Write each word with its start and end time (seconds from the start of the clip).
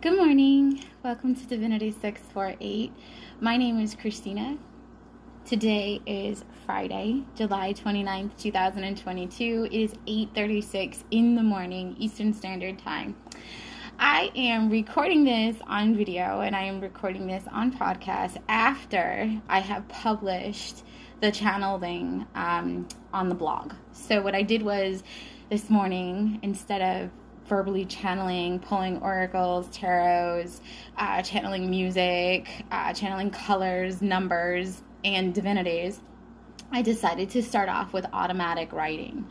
Good 0.00 0.16
morning. 0.16 0.84
Welcome 1.02 1.34
to 1.34 1.44
Divinity 1.44 1.90
648. 1.90 2.92
My 3.40 3.56
name 3.56 3.80
is 3.80 3.96
Christina. 3.96 4.56
Today 5.44 6.00
is 6.06 6.44
Friday, 6.64 7.24
July 7.34 7.72
29th, 7.72 8.36
2022. 8.38 9.64
It 9.64 9.72
is 9.72 9.94
8:36 10.06 11.02
in 11.10 11.34
the 11.34 11.42
morning 11.42 11.96
Eastern 11.98 12.32
Standard 12.32 12.78
Time. 12.78 13.16
I 13.98 14.30
am 14.36 14.70
recording 14.70 15.24
this 15.24 15.56
on 15.66 15.96
video 15.96 16.42
and 16.42 16.54
I 16.54 16.62
am 16.62 16.80
recording 16.80 17.26
this 17.26 17.42
on 17.50 17.72
podcast 17.72 18.36
after 18.48 19.28
I 19.48 19.58
have 19.58 19.88
published 19.88 20.84
the 21.20 21.32
channeling 21.32 22.24
um, 22.36 22.86
on 23.12 23.28
the 23.28 23.34
blog. 23.34 23.72
So 23.90 24.22
what 24.22 24.36
I 24.36 24.42
did 24.42 24.62
was 24.62 25.02
this 25.50 25.68
morning 25.68 26.38
instead 26.42 26.82
of 26.82 27.10
verbally 27.48 27.84
channeling, 27.84 28.58
pulling 28.58 28.98
oracles, 28.98 29.66
tarots, 29.68 30.60
uh, 30.96 31.22
channeling 31.22 31.70
music, 31.70 32.64
uh, 32.70 32.92
channeling 32.92 33.30
colors, 33.30 34.02
numbers, 34.02 34.82
and 35.04 35.34
divinities, 35.34 36.00
I 36.70 36.82
decided 36.82 37.30
to 37.30 37.42
start 37.42 37.68
off 37.68 37.92
with 37.92 38.04
automatic 38.12 38.72
writing. 38.72 39.26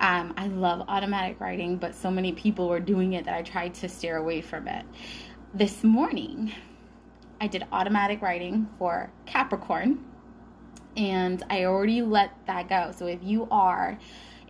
Um, 0.00 0.34
I 0.36 0.48
love 0.48 0.84
automatic 0.88 1.40
writing, 1.40 1.76
but 1.76 1.94
so 1.94 2.10
many 2.10 2.32
people 2.32 2.68
were 2.68 2.80
doing 2.80 3.12
it 3.12 3.26
that 3.26 3.34
I 3.34 3.42
tried 3.42 3.74
to 3.74 3.88
steer 3.88 4.16
away 4.16 4.40
from 4.40 4.66
it. 4.66 4.84
This 5.54 5.84
morning, 5.84 6.52
I 7.40 7.46
did 7.46 7.66
automatic 7.70 8.22
writing 8.22 8.68
for 8.78 9.12
Capricorn, 9.26 10.04
and 10.96 11.42
I 11.48 11.64
already 11.64 12.02
let 12.02 12.32
that 12.46 12.68
go. 12.68 12.92
So 12.96 13.06
if 13.06 13.20
you 13.22 13.46
are 13.50 13.98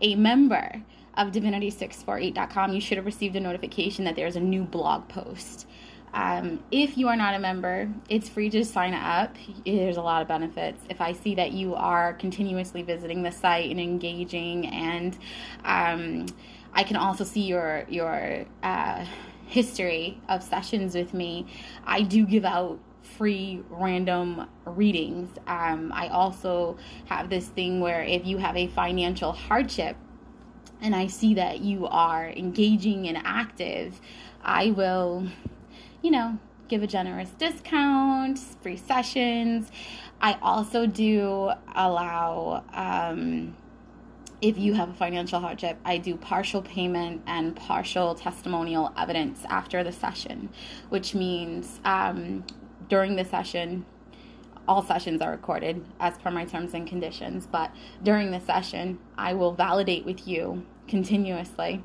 a 0.00 0.14
member, 0.14 0.82
of 1.16 1.32
divinity648.com, 1.32 2.72
you 2.72 2.80
should 2.80 2.96
have 2.96 3.06
received 3.06 3.36
a 3.36 3.40
notification 3.40 4.04
that 4.04 4.16
there's 4.16 4.36
a 4.36 4.40
new 4.40 4.62
blog 4.62 5.08
post. 5.08 5.66
Um, 6.12 6.62
if 6.70 6.98
you 6.98 7.08
are 7.08 7.16
not 7.16 7.34
a 7.34 7.38
member, 7.38 7.88
it's 8.08 8.28
free 8.28 8.50
to 8.50 8.64
sign 8.64 8.94
up. 8.94 9.36
There's 9.64 9.96
a 9.96 10.02
lot 10.02 10.22
of 10.22 10.28
benefits. 10.28 10.82
If 10.88 11.00
I 11.00 11.12
see 11.12 11.34
that 11.36 11.52
you 11.52 11.74
are 11.74 12.14
continuously 12.14 12.82
visiting 12.82 13.22
the 13.22 13.30
site 13.30 13.70
and 13.70 13.80
engaging, 13.80 14.66
and 14.66 15.16
um, 15.64 16.26
I 16.72 16.82
can 16.82 16.96
also 16.96 17.22
see 17.22 17.42
your 17.42 17.84
your 17.88 18.44
uh, 18.62 19.04
history 19.46 20.20
of 20.28 20.42
sessions 20.42 20.94
with 20.94 21.14
me, 21.14 21.46
I 21.84 22.02
do 22.02 22.26
give 22.26 22.44
out 22.44 22.80
free 23.02 23.62
random 23.68 24.48
readings. 24.64 25.30
Um, 25.46 25.92
I 25.94 26.08
also 26.08 26.76
have 27.06 27.30
this 27.30 27.46
thing 27.48 27.80
where 27.80 28.02
if 28.02 28.26
you 28.26 28.38
have 28.38 28.56
a 28.56 28.66
financial 28.68 29.32
hardship 29.32 29.96
and 30.82 30.94
I 30.94 31.06
see 31.06 31.34
that 31.34 31.60
you 31.60 31.86
are 31.86 32.28
engaging 32.28 33.08
and 33.08 33.18
active, 33.24 34.00
I 34.42 34.70
will, 34.70 35.26
you 36.02 36.10
know, 36.10 36.38
give 36.68 36.82
a 36.82 36.86
generous 36.86 37.30
discount, 37.30 38.38
free 38.38 38.76
sessions. 38.76 39.70
I 40.20 40.38
also 40.40 40.86
do 40.86 41.50
allow, 41.74 42.64
um, 42.72 43.56
if 44.40 44.56
you 44.56 44.74
have 44.74 44.88
a 44.88 44.94
financial 44.94 45.40
hardship, 45.40 45.78
I 45.84 45.98
do 45.98 46.16
partial 46.16 46.62
payment 46.62 47.22
and 47.26 47.54
partial 47.56 48.14
testimonial 48.14 48.92
evidence 48.96 49.44
after 49.48 49.82
the 49.82 49.92
session, 49.92 50.48
which 50.88 51.14
means 51.14 51.80
um, 51.84 52.44
during 52.88 53.16
the 53.16 53.24
session, 53.24 53.84
all 54.70 54.84
sessions 54.84 55.20
are 55.20 55.32
recorded 55.32 55.84
as 55.98 56.16
per 56.18 56.30
my 56.30 56.44
terms 56.44 56.74
and 56.74 56.86
conditions, 56.86 57.44
but 57.44 57.72
during 58.04 58.30
the 58.30 58.38
session, 58.38 59.00
I 59.18 59.34
will 59.34 59.52
validate 59.52 60.04
with 60.04 60.28
you 60.28 60.64
continuously 60.86 61.82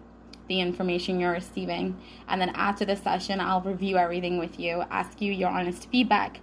the 0.47 0.61
information 0.61 1.19
you're 1.19 1.31
receiving. 1.31 1.99
And 2.27 2.39
then 2.39 2.49
after 2.49 2.85
the 2.85 2.95
session, 2.95 3.39
I'll 3.39 3.61
review 3.61 3.97
everything 3.97 4.37
with 4.37 4.59
you, 4.59 4.83
ask 4.91 5.19
you 5.19 5.33
your 5.33 5.49
honest 5.49 5.89
feedback, 5.89 6.41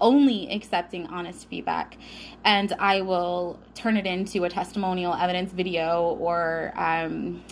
only 0.00 0.50
accepting 0.50 1.06
honest 1.06 1.48
feedback. 1.48 1.96
And 2.44 2.72
I 2.80 3.02
will 3.02 3.60
turn 3.76 3.96
it 3.96 4.04
into 4.04 4.42
a 4.42 4.50
testimonial 4.50 5.14
evidence 5.14 5.52
video 5.52 6.16
or 6.18 6.72
um, 6.74 7.44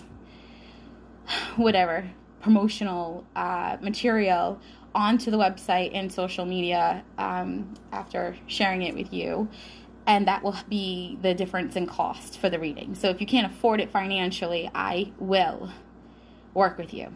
whatever 1.55 2.11
promotional 2.41 3.25
uh, 3.37 3.77
material 3.79 4.59
onto 4.95 5.31
the 5.31 5.37
website 5.37 5.91
and 5.93 6.11
social 6.11 6.45
media 6.45 7.03
um, 7.17 7.73
after 7.91 8.35
sharing 8.47 8.83
it 8.83 8.95
with 8.95 9.11
you. 9.11 9.47
And 10.05 10.27
that 10.27 10.43
will 10.43 10.55
be 10.67 11.17
the 11.21 11.33
difference 11.33 11.75
in 11.75 11.87
cost 11.87 12.37
for 12.39 12.49
the 12.49 12.59
reading. 12.59 12.93
So 12.93 13.09
if 13.09 13.21
you 13.21 13.27
can't 13.27 13.51
afford 13.51 13.79
it 13.79 13.89
financially, 13.89 14.69
I 14.75 15.11
will 15.17 15.71
work 16.53 16.77
with 16.77 16.93
you. 16.93 17.13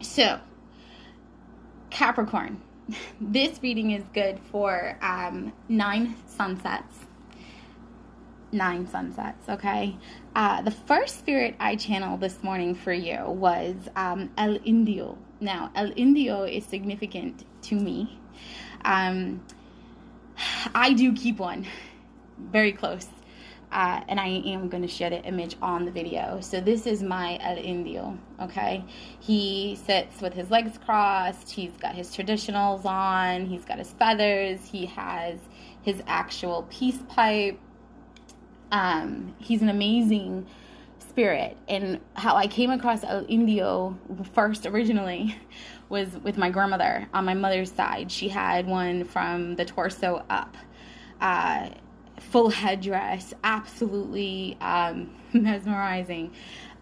So, 0.00 0.40
Capricorn, 1.90 2.60
this 3.20 3.60
reading 3.62 3.92
is 3.92 4.04
good 4.12 4.40
for 4.50 4.98
um, 5.00 5.52
nine 5.68 6.16
sunsets. 6.26 6.98
Nine 8.50 8.86
sunsets, 8.86 9.48
okay? 9.48 9.96
Uh, 10.34 10.60
the 10.60 10.72
first 10.72 11.18
spirit 11.18 11.54
I 11.58 11.76
channeled 11.76 12.20
this 12.20 12.42
morning 12.42 12.74
for 12.74 12.92
you 12.92 13.24
was 13.26 13.76
um, 13.96 14.30
El 14.36 14.58
Indio. 14.64 15.16
Now, 15.42 15.72
El 15.74 15.90
Indio 15.96 16.44
is 16.44 16.64
significant 16.64 17.44
to 17.62 17.74
me. 17.74 18.16
Um, 18.84 19.44
I 20.72 20.92
do 20.92 21.12
keep 21.12 21.38
one 21.38 21.66
very 22.38 22.70
close. 22.70 23.08
Uh, 23.72 24.02
and 24.06 24.20
I 24.20 24.28
am 24.28 24.68
going 24.68 24.82
to 24.82 24.88
share 24.88 25.10
the 25.10 25.20
image 25.24 25.56
on 25.60 25.84
the 25.84 25.90
video. 25.90 26.38
So 26.42 26.60
this 26.60 26.86
is 26.86 27.02
my 27.02 27.38
El 27.42 27.56
Indio, 27.56 28.16
okay? 28.40 28.84
He 29.18 29.76
sits 29.84 30.20
with 30.20 30.32
his 30.32 30.48
legs 30.50 30.78
crossed. 30.78 31.50
He's 31.50 31.72
got 31.72 31.96
his 31.96 32.14
traditionals 32.14 32.84
on. 32.84 33.46
He's 33.46 33.64
got 33.64 33.78
his 33.78 33.90
feathers. 33.90 34.60
He 34.66 34.86
has 34.86 35.38
his 35.80 36.02
actual 36.06 36.68
peace 36.70 36.98
pipe. 37.08 37.58
Um, 38.70 39.34
he's 39.38 39.60
an 39.60 39.70
amazing 39.70 40.46
spirit. 41.12 41.58
And 41.68 42.00
how 42.14 42.36
I 42.36 42.46
came 42.46 42.70
across 42.70 43.04
El 43.04 43.26
Indio 43.28 43.98
first 44.32 44.64
originally 44.64 45.36
was 45.90 46.08
with 46.22 46.38
my 46.38 46.48
grandmother 46.48 47.06
on 47.12 47.26
my 47.26 47.34
mother's 47.34 47.70
side. 47.70 48.10
She 48.10 48.30
had 48.30 48.66
one 48.66 49.04
from 49.04 49.54
the 49.56 49.64
torso 49.66 50.24
up. 50.30 50.56
Uh, 51.20 51.68
full 52.18 52.48
headdress, 52.48 53.34
absolutely 53.44 54.56
um, 54.62 55.10
mesmerizing. 55.34 56.32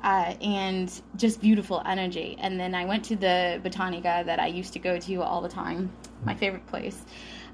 Uh, 0.03 0.35
and 0.41 1.03
just 1.17 1.41
beautiful 1.41 1.83
energy. 1.85 2.37
And 2.39 2.59
then 2.59 2.75
I 2.75 2.85
went 2.85 3.05
to 3.07 3.17
the 3.17 3.61
Botanica 3.63 4.25
that 4.25 4.39
I 4.39 4.47
used 4.47 4.73
to 4.75 4.79
go 4.79 4.99
to 4.99 5.23
all 5.23 5.43
the 5.43 5.49
time, 5.49 5.93
my 6.25 6.35
favorite 6.35 6.67
place. 6.69 7.05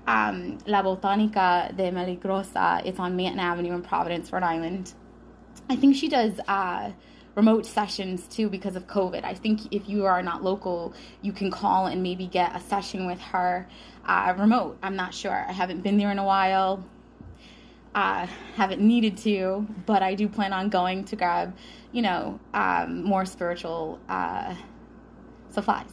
Um, 0.06 0.58
La 0.66 0.82
Botanica 0.82 1.75
de 1.75 1.91
Milagrosa. 1.91 2.84
It's 2.84 3.00
on 3.00 3.16
Manton 3.16 3.41
Avenue 3.41 3.72
in 3.72 3.82
Providence, 3.82 4.31
Rhode 4.31 4.44
Island. 4.44 4.93
I 5.69 5.77
think 5.77 5.97
she 5.97 6.09
does 6.09 6.38
uh, 6.47 6.93
remote 7.34 7.66
sessions 7.66 8.27
too 8.28 8.49
because 8.49 8.77
of 8.77 8.87
COVID. 8.87 9.25
I 9.25 9.34
think 9.34 9.72
if 9.72 9.88
you 9.88 10.04
are 10.06 10.22
not 10.22 10.43
local, 10.43 10.94
you 11.22 11.32
can 11.32 11.50
call 11.50 11.87
and 11.87 12.03
maybe 12.03 12.27
get 12.27 12.54
a 12.54 12.60
session 12.60 13.06
with 13.06 13.21
her 13.21 13.69
uh, 14.06 14.34
remote. 14.38 14.78
I'm 14.82 14.97
not 14.97 15.12
sure. 15.12 15.44
I 15.49 15.53
haven't 15.53 15.82
been 15.82 15.99
there 15.99 16.10
in 16.10 16.19
a 16.19 16.25
while. 16.25 16.84
Uh, 17.94 18.26
haven't 18.56 18.81
needed 18.81 19.16
to, 19.16 19.66
but 19.87 20.03
I 20.03 20.15
do 20.15 20.28
plan 20.28 20.53
on 20.53 20.69
going 20.69 21.05
to 21.06 21.16
grab, 21.16 21.56
you 21.93 22.03
know, 22.03 22.38
um, 22.53 23.03
more 23.03 23.25
spiritual 23.25 23.99
uh, 24.09 24.55
supplies. 25.50 25.88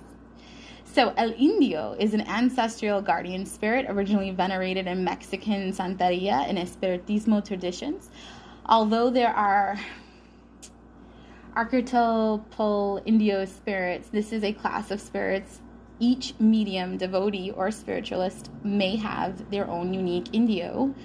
So, 0.84 1.14
El 1.18 1.32
Indio 1.32 1.96
is 1.98 2.14
an 2.14 2.22
ancestral 2.22 3.02
guardian 3.02 3.46
spirit 3.46 3.86
originally 3.90 4.32
venerated 4.32 4.86
in 4.86 5.04
Mexican 5.04 5.72
Santeria 5.72 6.48
and 6.48 6.58
Espiritismo 6.58 7.44
traditions. 7.44 8.12
Although 8.66 9.10
there 9.10 9.34
are 9.34 9.78
archetypal 11.56 13.02
Indio 13.06 13.46
spirits, 13.46 14.08
this 14.08 14.32
is 14.32 14.44
a 14.44 14.54
class 14.54 14.90
of 14.90 15.02
spirits. 15.02 15.62
Each 16.00 16.34
medium, 16.40 16.98
devotee, 16.98 17.52
or 17.52 17.72
spiritualist 17.72 18.50
may 18.64 18.96
have 18.96 19.52
their 19.52 19.70
own 19.70 19.94
unique 19.94 20.34
Indio 20.34 20.96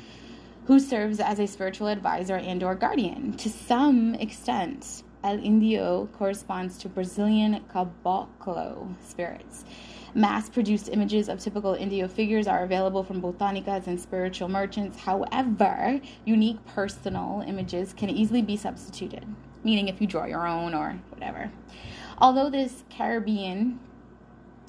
who 0.66 0.78
serves 0.78 1.18
as 1.18 1.40
a 1.40 1.46
spiritual 1.46 1.88
advisor 1.88 2.36
and 2.36 2.62
or 2.62 2.74
guardian. 2.74 3.32
To 3.38 3.48
some 3.48 4.14
extent, 4.14 5.02
El 5.24 5.42
Indio 5.42 6.08
corresponds 6.12 6.78
to 6.78 6.88
Brazilian 6.88 7.64
caboclo 7.74 8.94
spirits. 9.02 9.64
Mass 10.14 10.48
produced 10.48 10.88
images 10.88 11.28
of 11.28 11.38
typical 11.38 11.74
Indio 11.74 12.08
figures 12.08 12.46
are 12.46 12.62
available 12.64 13.04
from 13.04 13.20
botanicas 13.20 13.86
and 13.86 14.00
spiritual 14.00 14.48
merchants. 14.48 14.98
However, 15.00 16.00
unique 16.24 16.64
personal 16.66 17.44
images 17.46 17.92
can 17.92 18.08
easily 18.08 18.42
be 18.42 18.56
substituted, 18.56 19.26
meaning 19.64 19.88
if 19.88 20.00
you 20.00 20.06
draw 20.06 20.24
your 20.24 20.46
own 20.46 20.74
or 20.74 20.98
whatever. 21.10 21.50
Although 22.18 22.50
this 22.50 22.84
Caribbean 22.90 23.80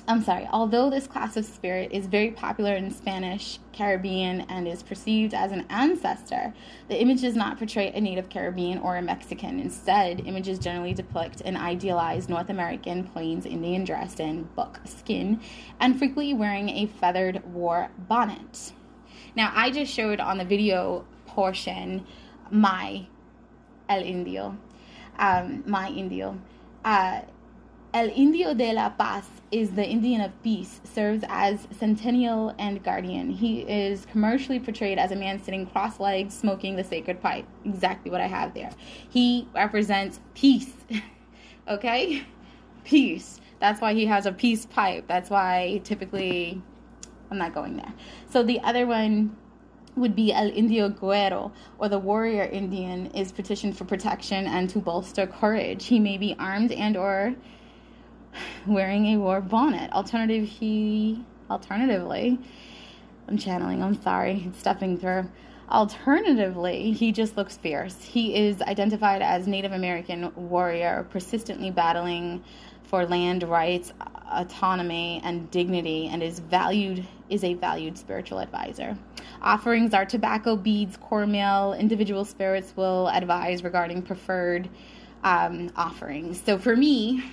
I'm 0.10 0.24
sorry, 0.24 0.50
although 0.52 0.90
this 0.90 1.06
class 1.06 1.38
of 1.38 1.46
spirit 1.46 1.92
is 1.92 2.08
very 2.08 2.32
popular 2.32 2.74
in 2.74 2.90
Spanish, 2.90 3.60
Caribbean, 3.74 4.42
and 4.50 4.68
is 4.68 4.82
perceived 4.82 5.36
as 5.36 5.52
an 5.52 5.68
ancestor, 5.70 6.52
the 6.88 7.00
image 7.00 7.22
does 7.22 7.36
not 7.36 7.60
portray 7.60 7.92
a 7.94 8.02
native 8.02 8.28
Caribbean 8.28 8.80
or 8.80 8.98
a 8.98 9.04
Mexican. 9.04 9.60
Instead, 9.60 10.26
images 10.26 10.58
generally 10.58 10.96
depict 10.96 11.42
an 11.42 11.56
idealized 11.56 12.28
North 12.28 12.50
American 12.50 13.04
Plains 13.04 13.46
Indian 13.46 13.84
dressed 13.84 14.20
in 14.20 14.50
buck 14.56 14.80
skin 14.84 15.40
and 15.80 16.00
frequently 16.00 16.34
wearing 16.34 16.70
a 16.70 16.88
feathered 16.88 17.46
war 17.54 17.92
bonnet. 18.08 18.74
Now, 19.36 19.52
I 19.54 19.70
just 19.70 19.94
showed 19.94 20.20
on 20.20 20.40
the 20.40 20.44
video 20.46 21.06
portion 21.28 22.04
my 22.50 23.06
El 23.88 24.02
Indio, 24.02 24.58
um, 25.20 25.64
my 25.68 25.90
Indio. 25.90 26.40
Uh, 26.84 27.22
El 27.92 28.10
Indio 28.10 28.54
de 28.54 28.72
la 28.72 28.90
Paz 28.90 29.28
is 29.52 29.72
the 29.72 29.84
Indian 29.84 30.22
of 30.22 30.44
peace, 30.44 30.80
serves 30.84 31.24
as 31.28 31.68
centennial 31.80 32.54
and 32.60 32.84
guardian. 32.84 33.32
He 33.32 33.62
is 33.62 34.06
commercially 34.06 34.60
portrayed 34.60 35.00
as 35.00 35.12
a 35.12 35.16
man 35.16 35.42
sitting 35.42 35.66
cross 35.66 36.00
legged, 36.00 36.32
smoking 36.32 36.76
the 36.76 36.84
sacred 36.84 37.20
pipe. 37.20 37.48
Exactly 37.66 38.12
what 38.12 38.22
I 38.22 38.28
have 38.28 38.54
there. 38.54 38.70
He 39.10 39.48
represents 39.56 40.20
peace. 40.36 40.72
okay? 41.68 42.24
Peace. 42.84 43.42
That's 43.60 43.82
why 43.82 43.96
he 43.96 44.06
has 44.06 44.28
a 44.28 44.34
peace 44.34 44.68
pipe. 44.68 45.06
That's 45.08 45.32
why 45.32 45.82
typically 45.84 46.62
I'm 47.32 47.40
not 47.40 47.56
going 47.56 47.76
there. 47.76 47.94
So 48.30 48.44
the 48.44 48.60
other 48.60 48.86
one 48.86 49.36
would 49.96 50.16
be 50.16 50.32
El 50.32 50.52
Indio 50.52 50.90
Guerrero, 50.90 51.52
or 51.80 51.90
the 51.90 51.98
warrior 51.98 52.44
Indian, 52.44 53.08
is 53.08 53.32
petitioned 53.32 53.76
for 53.76 53.86
protection 53.86 54.46
and 54.46 54.70
to 54.70 54.80
bolster 54.80 55.26
courage. 55.26 55.88
He 55.88 56.00
may 56.00 56.20
be 56.20 56.36
armed 56.38 56.72
and 56.72 56.96
or 56.96 57.36
wearing 58.68 59.08
a 59.08 59.18
war 59.18 59.42
bonnet. 59.42 59.92
Alternative, 59.92 60.48
he 60.48 61.24
alternatively, 61.50 62.40
I'm 63.28 63.38
channeling. 63.38 63.84
I'm 63.84 64.02
sorry, 64.02 64.44
it's 64.48 64.60
stepping 64.60 64.98
through. 64.98 65.30
Alternatively, 65.70 66.92
he 66.92 67.12
just 67.12 67.38
looks 67.38 67.58
fierce. 67.58 68.02
He 68.04 68.36
is 68.36 68.62
identified 68.62 69.22
as 69.22 69.48
Native 69.48 69.72
American 69.72 70.32
warrior, 70.36 71.06
persistently 71.12 71.70
battling 71.70 72.44
for 72.84 73.06
land 73.06 73.44
rights, 73.44 73.94
autonomy, 74.32 75.22
and 75.24 75.50
dignity, 75.52 76.10
and 76.12 76.24
is 76.24 76.40
valued 76.40 77.06
is 77.30 77.44
a 77.44 77.54
valued 77.54 77.96
spiritual 77.96 78.40
advisor. 78.40 78.98
Offerings 79.44 79.94
are 79.94 80.06
tobacco, 80.06 80.56
beads, 80.56 80.98
cornmeal. 80.98 81.74
Individual 81.74 82.26
spirits 82.26 82.74
will 82.76 83.08
advise 83.10 83.64
regarding 83.64 84.02
preferred 84.02 84.68
um, 85.24 85.70
offerings. 85.76 86.42
So 86.42 86.58
for 86.58 86.76
me, 86.76 87.24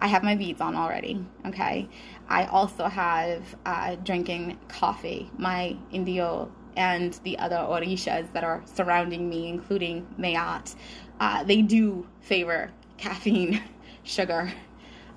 I 0.00 0.06
have 0.08 0.22
my 0.22 0.34
beads 0.34 0.60
on 0.60 0.74
already. 0.74 1.24
Okay. 1.46 1.88
I 2.28 2.46
also 2.46 2.86
have 2.86 3.56
uh, 3.64 3.96
drinking 3.96 4.58
coffee, 4.68 5.30
my 5.38 5.76
Indio 5.92 6.50
and 6.76 7.18
the 7.24 7.38
other 7.38 7.56
orishas 7.56 8.32
that 8.32 8.44
are 8.44 8.62
surrounding 8.64 9.28
me, 9.28 9.48
including 9.48 10.06
Mayat. 10.18 10.74
Uh, 11.20 11.44
they 11.44 11.62
do 11.62 12.06
favor 12.20 12.70
caffeine, 12.96 13.62
sugar. 14.02 14.52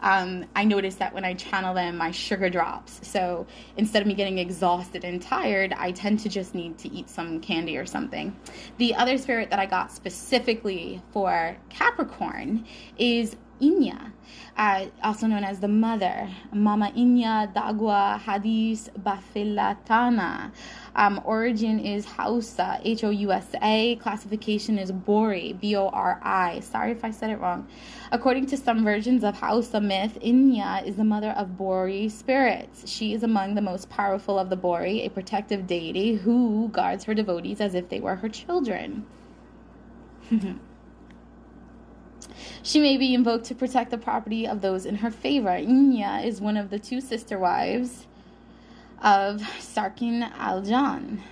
Um, 0.01 0.45
I 0.55 0.63
notice 0.63 0.95
that 0.95 1.13
when 1.13 1.25
I 1.25 1.33
channel 1.33 1.73
them, 1.73 1.97
my 1.97 2.11
sugar 2.11 2.49
drops. 2.49 2.99
So 3.07 3.47
instead 3.77 4.01
of 4.01 4.07
me 4.07 4.13
getting 4.13 4.37
exhausted 4.37 5.03
and 5.03 5.21
tired, 5.21 5.73
I 5.73 5.91
tend 5.91 6.19
to 6.19 6.29
just 6.29 6.53
need 6.53 6.77
to 6.79 6.91
eat 6.93 7.09
some 7.09 7.39
candy 7.39 7.77
or 7.77 7.85
something. 7.85 8.35
The 8.77 8.93
other 8.93 9.17
spirit 9.17 9.49
that 9.49 9.59
I 9.59 9.65
got 9.65 9.91
specifically 9.91 11.01
for 11.11 11.57
Capricorn 11.69 12.65
is 12.97 13.35
Inya, 13.61 14.11
uh, 14.55 14.85
also 15.03 15.27
known 15.27 15.43
as 15.43 15.59
the 15.59 15.67
mother, 15.67 16.29
Mama 16.53 16.91
Inya 16.95 17.51
Dagua 17.53 18.19
Hadis 18.19 18.89
Bafilatana. 18.99 20.51
Um, 20.95 21.21
origin 21.25 21.79
is 21.79 22.05
Hausa, 22.05 22.79
H 22.83 23.03
O 23.03 23.09
U 23.09 23.31
S 23.31 23.47
A. 23.61 23.95
Classification 23.97 24.77
is 24.77 24.91
Bori, 24.91 25.53
B 25.53 25.75
O 25.75 25.89
R 25.89 26.19
I. 26.23 26.59
Sorry 26.59 26.91
if 26.91 27.03
I 27.03 27.11
said 27.11 27.29
it 27.29 27.39
wrong. 27.39 27.67
According 28.11 28.45
to 28.47 28.57
some 28.57 28.83
versions 28.83 29.23
of 29.23 29.39
Hausa 29.39 29.81
myth, 29.81 30.17
Inya 30.21 30.85
is 30.85 30.95
the 30.95 31.03
mother 31.03 31.31
of 31.31 31.57
Bori 31.57 32.09
spirits. 32.09 32.89
She 32.89 33.13
is 33.13 33.23
among 33.23 33.55
the 33.55 33.61
most 33.61 33.89
powerful 33.89 34.37
of 34.37 34.49
the 34.49 34.55
Bori, 34.55 35.01
a 35.01 35.09
protective 35.09 35.67
deity 35.67 36.15
who 36.15 36.69
guards 36.69 37.03
her 37.05 37.13
devotees 37.13 37.61
as 37.61 37.75
if 37.75 37.89
they 37.89 37.99
were 37.99 38.15
her 38.15 38.29
children. 38.29 39.05
She 42.63 42.79
may 42.79 42.97
be 42.97 43.13
invoked 43.13 43.45
to 43.45 43.55
protect 43.55 43.91
the 43.91 43.97
property 43.97 44.47
of 44.47 44.61
those 44.61 44.85
in 44.85 44.95
her 44.95 45.11
favor. 45.11 45.49
Inya 45.49 46.25
is 46.25 46.41
one 46.41 46.57
of 46.57 46.69
the 46.69 46.79
two 46.79 47.01
sister 47.01 47.39
wives 47.39 48.07
of 49.01 49.41
Sarkin 49.59 50.31
Aljan. 50.33 51.19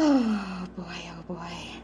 Oh 0.00 0.68
boy, 0.76 1.10
oh 1.10 1.22
boy. 1.26 1.78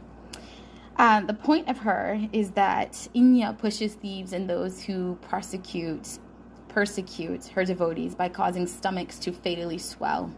Uh, 0.97 1.21
the 1.23 1.35
point 1.35 1.69
of 1.69 1.79
her 1.79 2.21
is 2.33 2.53
that 2.53 2.93
Inya 3.15 3.59
pushes 3.59 3.95
thieves 3.95 4.33
and 4.33 4.49
those 4.49 4.81
who 4.81 5.19
prosecute, 5.23 6.21
persecute 6.69 7.47
her 7.47 7.65
devotees 7.65 8.15
by 8.15 8.29
causing 8.29 8.69
stomachs 8.69 9.19
to 9.19 9.33
fatally 9.33 9.79
swell. 9.79 10.33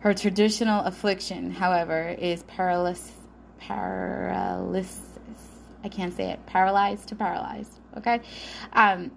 Her 0.00 0.12
traditional 0.12 0.84
affliction, 0.84 1.52
however, 1.52 2.08
is 2.18 2.42
paralysis. 2.42 3.12
Paralysis 3.60 5.13
I 5.84 5.88
can't 5.88 6.16
say 6.16 6.30
it. 6.30 6.44
Paralyzed 6.46 7.08
to 7.08 7.14
paralyzed. 7.14 7.78
Okay. 7.98 8.20
Um, 8.72 9.10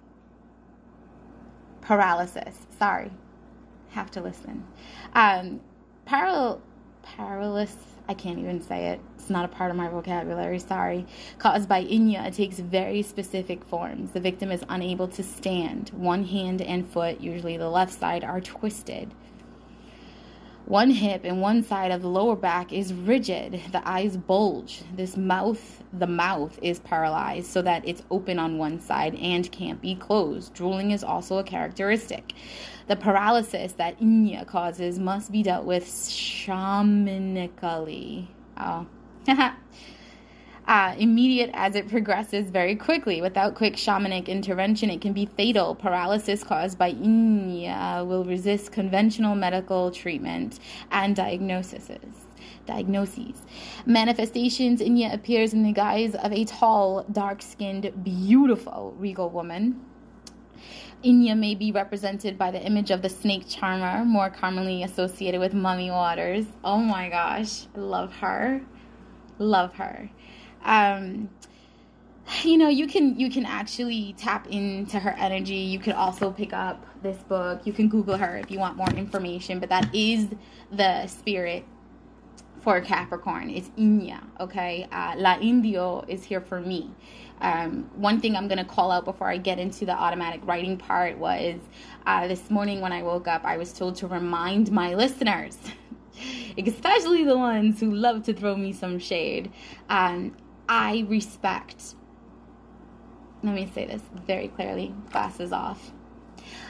paralysis. 1.80 2.66
Sorry. 2.78 3.10
Have 3.90 4.10
to 4.12 4.20
listen. 4.20 4.64
Um, 5.14 5.60
paral- 6.06 6.60
paralysis. 7.02 7.76
I 8.06 8.14
can't 8.14 8.38
even 8.38 8.62
say 8.62 8.88
it. 8.88 9.00
It's 9.16 9.28
not 9.28 9.44
a 9.44 9.48
part 9.48 9.70
of 9.70 9.76
my 9.76 9.88
vocabulary. 9.88 10.58
Sorry. 10.58 11.06
Caused 11.38 11.68
by 11.68 11.84
Inya, 11.84 12.34
takes 12.34 12.58
very 12.58 13.02
specific 13.02 13.64
forms. 13.64 14.12
The 14.12 14.20
victim 14.20 14.50
is 14.50 14.64
unable 14.68 15.08
to 15.08 15.22
stand. 15.22 15.90
One 15.90 16.24
hand 16.24 16.62
and 16.62 16.88
foot, 16.88 17.20
usually 17.20 17.56
the 17.56 17.68
left 17.68 17.92
side, 17.92 18.24
are 18.24 18.40
twisted. 18.40 19.12
One 20.68 20.90
hip 20.90 21.22
and 21.24 21.40
one 21.40 21.62
side 21.62 21.90
of 21.92 22.02
the 22.02 22.10
lower 22.10 22.36
back 22.36 22.74
is 22.74 22.92
rigid. 22.92 23.62
The 23.72 23.80
eyes 23.88 24.18
bulge. 24.18 24.82
This 24.94 25.16
mouth, 25.16 25.82
the 25.94 26.06
mouth 26.06 26.58
is 26.60 26.78
paralyzed 26.80 27.46
so 27.46 27.62
that 27.62 27.88
it's 27.88 28.02
open 28.10 28.38
on 28.38 28.58
one 28.58 28.78
side 28.78 29.14
and 29.14 29.50
can't 29.50 29.80
be 29.80 29.94
closed. 29.94 30.52
Drooling 30.52 30.90
is 30.90 31.02
also 31.02 31.38
a 31.38 31.42
characteristic. 31.42 32.34
The 32.86 32.96
paralysis 32.96 33.72
that 33.78 33.98
Inya 33.98 34.46
causes 34.46 34.98
must 34.98 35.32
be 35.32 35.42
dealt 35.42 35.64
with 35.64 35.86
shamanically. 35.86 38.26
Oh. 38.58 38.86
uh, 40.68 40.94
immediate 40.98 41.50
as 41.54 41.74
it 41.74 41.88
progresses 41.88 42.50
very 42.50 42.76
quickly. 42.76 43.22
Without 43.22 43.54
quick 43.54 43.74
shamanic 43.74 44.28
intervention, 44.28 44.90
it 44.90 45.00
can 45.00 45.14
be 45.14 45.24
fatal. 45.24 45.74
Paralysis 45.74 46.44
caused 46.44 46.78
by 46.78 46.92
inya 46.92 48.06
will 48.06 48.24
resist 48.24 48.70
conventional 48.70 49.34
medical 49.34 49.90
treatment 49.90 50.60
and 50.90 51.16
diagnoses. 51.16 51.88
Diagnoses. 52.66 53.40
Manifestations 53.86 54.82
Inya 54.82 55.14
appears 55.14 55.54
in 55.54 55.62
the 55.62 55.72
guise 55.72 56.14
of 56.14 56.32
a 56.32 56.44
tall, 56.44 57.02
dark 57.10 57.40
skinned, 57.40 57.90
beautiful 58.04 58.94
regal 58.98 59.30
woman. 59.30 59.80
Inya 61.02 61.38
may 61.38 61.54
be 61.54 61.72
represented 61.72 62.36
by 62.36 62.50
the 62.50 62.62
image 62.62 62.90
of 62.90 63.00
the 63.00 63.08
snake 63.08 63.48
charmer, 63.48 64.04
more 64.04 64.28
commonly 64.28 64.82
associated 64.82 65.40
with 65.40 65.54
mummy 65.54 65.90
waters. 65.90 66.44
Oh 66.62 66.76
my 66.76 67.08
gosh, 67.08 67.66
I 67.74 67.78
love 67.78 68.12
her. 68.16 68.60
Love 69.38 69.72
her 69.74 70.10
um, 70.64 71.30
you 72.42 72.58
know 72.58 72.68
you 72.68 72.86
can 72.86 73.18
you 73.18 73.30
can 73.30 73.46
actually 73.46 74.14
tap 74.18 74.46
into 74.48 74.98
her 74.98 75.14
energy. 75.18 75.54
You 75.54 75.78
could 75.78 75.94
also 75.94 76.30
pick 76.30 76.52
up 76.52 76.84
this 77.02 77.16
book. 77.22 77.66
You 77.66 77.72
can 77.72 77.88
google 77.88 78.16
her 78.16 78.36
if 78.36 78.50
you 78.50 78.58
want 78.58 78.76
more 78.76 78.90
information 78.90 79.58
but 79.60 79.68
that 79.70 79.94
is 79.94 80.28
the 80.70 81.06
spirit 81.06 81.64
for 82.60 82.80
capricorn. 82.80 83.50
It's 83.50 83.68
inya 83.70 84.20
okay? 84.40 84.86
Uh, 84.92 85.14
la 85.16 85.38
indio 85.38 86.04
is 86.08 86.24
here 86.24 86.40
for 86.40 86.60
me. 86.60 86.90
Um, 87.40 87.88
one 87.94 88.20
thing 88.20 88.34
i'm 88.34 88.48
going 88.48 88.58
to 88.58 88.64
call 88.64 88.90
out 88.90 89.04
before 89.04 89.28
i 89.28 89.36
get 89.36 89.60
into 89.60 89.86
the 89.86 89.92
automatic 89.92 90.40
writing 90.44 90.76
part 90.76 91.16
was 91.18 91.60
uh, 92.04 92.26
this 92.26 92.50
morning 92.50 92.80
when 92.80 92.92
i 92.92 93.00
woke 93.00 93.28
up 93.28 93.44
i 93.44 93.56
was 93.56 93.72
told 93.72 93.94
to 93.98 94.08
remind 94.08 94.72
my 94.72 94.94
listeners 94.96 95.56
especially 96.58 97.22
the 97.22 97.38
ones 97.38 97.78
who 97.78 97.92
love 97.92 98.24
to 98.24 98.34
throw 98.34 98.56
me 98.56 98.72
some 98.72 98.98
shade 98.98 99.52
um, 99.88 100.34
I 100.68 101.06
respect, 101.08 101.94
let 103.42 103.54
me 103.54 103.70
say 103.74 103.86
this 103.86 104.02
very 104.26 104.48
clearly, 104.48 104.94
glasses 105.10 105.52
off. 105.52 105.92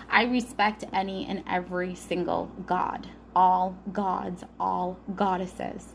I 0.09 0.25
respect 0.25 0.85
any 0.93 1.27
and 1.27 1.43
every 1.49 1.95
single 1.95 2.47
God, 2.65 3.09
all 3.35 3.77
gods, 3.93 4.45
all 4.61 4.99
goddesses. 5.15 5.95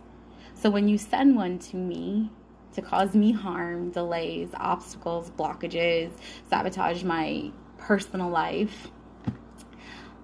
So 0.54 0.70
when 0.70 0.88
you 0.88 0.98
send 0.98 1.36
one 1.36 1.60
to 1.60 1.78
me, 1.78 2.30
to 2.74 2.82
cause 2.82 3.14
me 3.14 3.32
harm, 3.32 3.92
delays, 3.92 4.50
obstacles, 4.56 5.30
blockages, 5.32 6.12
sabotage 6.50 7.04
my 7.04 7.52
personal 7.78 8.30
life. 8.30 8.88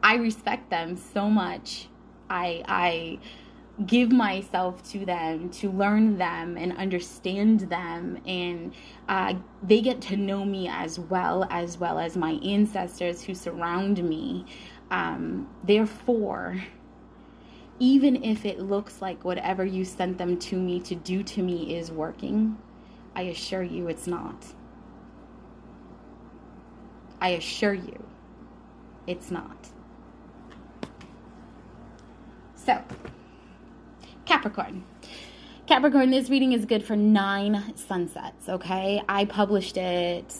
I 0.01 0.15
respect 0.15 0.69
them 0.69 0.97
so 0.97 1.29
much. 1.29 1.87
I 2.29 2.63
I 2.67 3.19
give 3.85 4.11
myself 4.11 4.83
to 4.91 5.05
them 5.05 5.49
to 5.49 5.71
learn 5.71 6.17
them 6.17 6.57
and 6.57 6.75
understand 6.77 7.61
them. 7.61 8.21
And 8.25 8.73
uh, 9.07 9.35
they 9.63 9.81
get 9.81 10.01
to 10.01 10.17
know 10.17 10.43
me 10.45 10.67
as 10.67 10.99
well 10.99 11.47
as 11.49 11.77
well 11.77 11.99
as 11.99 12.17
my 12.17 12.33
ancestors 12.43 13.23
who 13.23 13.33
surround 13.33 14.03
me. 14.03 14.45
Um, 14.91 15.47
therefore 15.63 16.63
even 17.81 18.25
if 18.25 18.43
it 18.43 18.59
looks 18.59 19.01
like 19.01 19.23
whatever 19.23 19.63
you 19.63 19.85
sent 19.85 20.17
them 20.17 20.37
to 20.37 20.57
me 20.57 20.81
to 20.81 20.95
do 20.95 21.23
to 21.23 21.41
me 21.41 21.77
is 21.77 21.91
working 21.91 22.57
i 23.15 23.21
assure 23.21 23.63
you 23.63 23.87
it's 23.87 24.07
not. 24.07 24.45
I 27.21 27.29
assure 27.29 27.73
you 27.73 28.03
it's 29.07 29.31
not. 29.31 29.69
So 32.55 32.81
Capricorn. 34.29 34.83
Capricorn, 35.65 36.11
this 36.11 36.29
reading 36.29 36.53
is 36.53 36.65
good 36.65 36.85
for 36.85 36.95
nine 36.95 37.73
sunsets, 37.75 38.47
okay? 38.47 39.01
I 39.09 39.25
published 39.25 39.75
it 39.75 40.35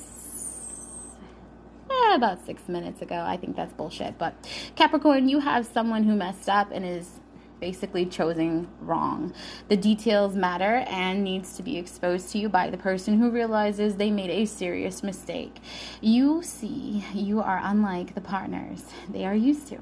eh, 1.90 2.14
about 2.14 2.46
six 2.46 2.70
minutes 2.70 3.02
ago. 3.02 3.16
I 3.16 3.36
think 3.36 3.56
that's 3.56 3.74
bullshit. 3.74 4.20
But 4.20 4.36
Capricorn, 4.76 5.28
you 5.28 5.40
have 5.40 5.66
someone 5.66 6.04
who 6.04 6.16
messed 6.16 6.48
up 6.48 6.70
and 6.72 6.86
is 6.86 7.19
basically 7.60 8.06
chosen 8.06 8.68
wrong. 8.82 9.34
The 9.68 9.78
details 9.78 10.36
matter 10.36 10.84
and 10.88 11.24
needs 11.24 11.56
to 11.58 11.64
be 11.64 11.78
exposed 11.78 12.30
to 12.32 12.38
you 12.38 12.50
by 12.50 12.70
the 12.70 12.78
person 12.78 13.20
who 13.20 13.30
realizes 13.30 13.96
they 13.96 14.12
made 14.12 14.30
a 14.30 14.46
serious 14.46 15.04
mistake. 15.04 15.58
You 16.02 16.42
see, 16.44 17.04
you 17.14 17.42
are 17.42 17.60
unlike 17.64 18.16
the 18.16 18.22
partners 18.22 18.84
they 19.10 19.26
are 19.26 19.36
used 19.36 19.68
to. 19.68 19.80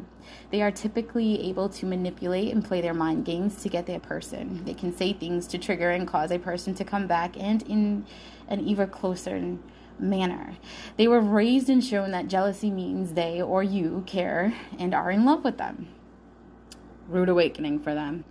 They 0.51 0.61
are 0.61 0.71
typically 0.71 1.49
able 1.49 1.69
to 1.69 1.85
manipulate 1.85 2.53
and 2.53 2.63
play 2.63 2.81
their 2.81 2.93
mind 2.93 3.25
games 3.25 3.61
to 3.63 3.69
get 3.69 3.85
their 3.85 3.99
person. 3.99 4.63
They 4.65 4.73
can 4.73 4.95
say 4.95 5.13
things 5.13 5.47
to 5.47 5.57
trigger 5.57 5.91
and 5.91 6.07
cause 6.07 6.31
a 6.31 6.39
person 6.39 6.73
to 6.75 6.83
come 6.83 7.07
back 7.07 7.37
and 7.37 7.61
in 7.63 8.05
an 8.47 8.61
even 8.61 8.89
closer 8.89 9.57
manner. 9.99 10.55
They 10.97 11.07
were 11.07 11.21
raised 11.21 11.69
and 11.69 11.83
shown 11.83 12.11
that 12.11 12.27
jealousy 12.27 12.69
means 12.69 13.13
they 13.13 13.41
or 13.41 13.63
you 13.63 14.03
care 14.05 14.53
and 14.77 14.93
are 14.93 15.11
in 15.11 15.25
love 15.25 15.43
with 15.43 15.57
them 15.57 15.87
rude 17.07 17.29
awakening 17.29 17.79
for 17.79 17.93
them. 17.93 18.23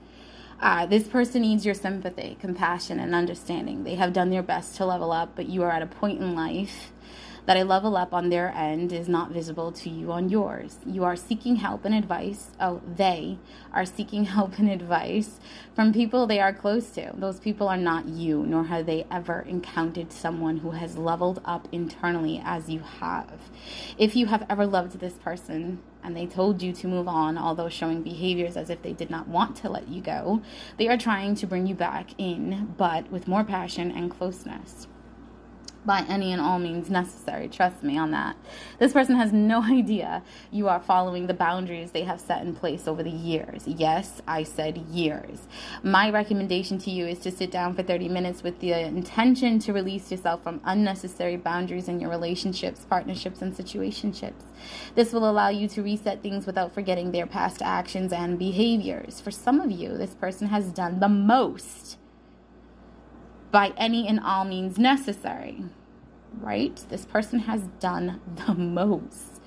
Uh, 0.60 0.86
this 0.86 1.06
person 1.06 1.42
needs 1.42 1.66
your 1.66 1.74
sympathy, 1.74 2.36
compassion, 2.40 2.98
and 2.98 3.14
understanding. 3.14 3.84
They 3.84 3.96
have 3.96 4.12
done 4.12 4.30
their 4.30 4.42
best 4.42 4.76
to 4.76 4.86
level 4.86 5.12
up, 5.12 5.32
but 5.36 5.48
you 5.48 5.62
are 5.62 5.70
at 5.70 5.82
a 5.82 5.86
point 5.86 6.20
in 6.20 6.34
life 6.34 6.92
that 7.46 7.56
a 7.56 7.64
level 7.64 7.96
up 7.96 8.12
on 8.12 8.28
their 8.28 8.50
end 8.50 8.92
is 8.92 9.08
not 9.08 9.30
visible 9.30 9.70
to 9.70 9.88
you 9.88 10.10
on 10.10 10.28
yours. 10.28 10.78
You 10.84 11.04
are 11.04 11.14
seeking 11.14 11.56
help 11.56 11.84
and 11.84 11.94
advice. 11.94 12.50
Oh, 12.60 12.82
they 12.86 13.38
are 13.72 13.86
seeking 13.86 14.24
help 14.36 14.58
and 14.58 14.68
advice 14.68 15.38
from 15.74 15.92
people 15.92 16.26
they 16.26 16.40
are 16.40 16.52
close 16.52 16.90
to. 16.90 17.12
Those 17.14 17.38
people 17.38 17.68
are 17.68 17.76
not 17.76 18.06
you, 18.06 18.42
nor 18.44 18.64
have 18.64 18.86
they 18.86 19.06
ever 19.10 19.42
encountered 19.42 20.12
someone 20.12 20.58
who 20.58 20.72
has 20.72 20.98
leveled 20.98 21.40
up 21.44 21.68
internally 21.70 22.42
as 22.44 22.68
you 22.68 22.80
have. 22.80 23.50
If 23.96 24.16
you 24.16 24.26
have 24.26 24.44
ever 24.50 24.66
loved 24.66 24.98
this 24.98 25.14
person, 25.14 25.80
and 26.06 26.16
they 26.16 26.24
told 26.24 26.62
you 26.62 26.72
to 26.72 26.86
move 26.86 27.08
on, 27.08 27.36
although 27.36 27.68
showing 27.68 28.00
behaviors 28.00 28.56
as 28.56 28.70
if 28.70 28.80
they 28.80 28.92
did 28.92 29.10
not 29.10 29.26
want 29.26 29.56
to 29.56 29.68
let 29.68 29.88
you 29.88 30.00
go, 30.00 30.40
they 30.76 30.86
are 30.86 30.96
trying 30.96 31.34
to 31.34 31.46
bring 31.48 31.66
you 31.66 31.74
back 31.74 32.10
in, 32.16 32.74
but 32.78 33.10
with 33.10 33.26
more 33.26 33.42
passion 33.42 33.90
and 33.90 34.08
closeness 34.08 34.86
by 35.86 36.00
any 36.08 36.32
and 36.32 36.40
all 36.40 36.58
means 36.58 36.90
necessary. 36.90 37.48
Trust 37.48 37.82
me 37.82 37.96
on 37.96 38.10
that. 38.10 38.36
This 38.78 38.92
person 38.92 39.16
has 39.16 39.32
no 39.32 39.62
idea 39.62 40.22
you 40.50 40.68
are 40.68 40.80
following 40.80 41.26
the 41.26 41.34
boundaries 41.34 41.92
they 41.92 42.02
have 42.02 42.20
set 42.20 42.42
in 42.42 42.54
place 42.54 42.88
over 42.88 43.02
the 43.02 43.10
years. 43.10 43.62
Yes, 43.66 44.20
I 44.26 44.42
said 44.42 44.78
years. 44.78 45.46
My 45.82 46.10
recommendation 46.10 46.78
to 46.78 46.90
you 46.90 47.06
is 47.06 47.20
to 47.20 47.30
sit 47.30 47.50
down 47.50 47.74
for 47.74 47.82
30 47.82 48.08
minutes 48.08 48.42
with 48.42 48.58
the 48.60 48.72
intention 48.72 49.58
to 49.60 49.72
release 49.72 50.10
yourself 50.10 50.42
from 50.42 50.60
unnecessary 50.64 51.36
boundaries 51.36 51.88
in 51.88 52.00
your 52.00 52.10
relationships, 52.10 52.84
partnerships, 52.88 53.42
and 53.42 53.54
situationships. 53.54 54.42
This 54.94 55.12
will 55.12 55.28
allow 55.28 55.48
you 55.48 55.68
to 55.68 55.82
reset 55.82 56.22
things 56.22 56.46
without 56.46 56.72
forgetting 56.72 57.12
their 57.12 57.26
past 57.26 57.62
actions 57.62 58.12
and 58.12 58.38
behaviors. 58.38 59.20
For 59.20 59.30
some 59.30 59.60
of 59.60 59.70
you, 59.70 59.96
this 59.96 60.14
person 60.14 60.48
has 60.48 60.72
done 60.72 61.00
the 61.00 61.08
most 61.08 61.98
by 63.50 63.72
any 63.76 64.06
and 64.06 64.20
all 64.20 64.44
means 64.44 64.78
necessary. 64.78 65.64
Right? 66.38 66.84
This 66.88 67.04
person 67.04 67.40
has 67.40 67.62
done 67.80 68.20
the 68.46 68.54
most 68.54 69.40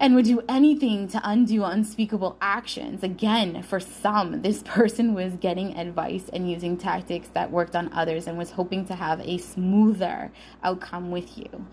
and 0.00 0.14
would 0.14 0.24
do 0.24 0.40
anything 0.48 1.06
to 1.08 1.20
undo 1.22 1.62
unspeakable 1.62 2.38
actions. 2.40 3.02
Again, 3.02 3.62
for 3.62 3.78
some, 3.78 4.40
this 4.40 4.62
person 4.62 5.12
was 5.12 5.34
getting 5.34 5.76
advice 5.76 6.30
and 6.32 6.50
using 6.50 6.78
tactics 6.78 7.28
that 7.34 7.50
worked 7.50 7.76
on 7.76 7.92
others 7.92 8.26
and 8.26 8.38
was 8.38 8.52
hoping 8.52 8.86
to 8.86 8.94
have 8.94 9.20
a 9.20 9.36
smoother 9.36 10.32
outcome 10.64 11.10
with 11.10 11.36
you. 11.36 11.66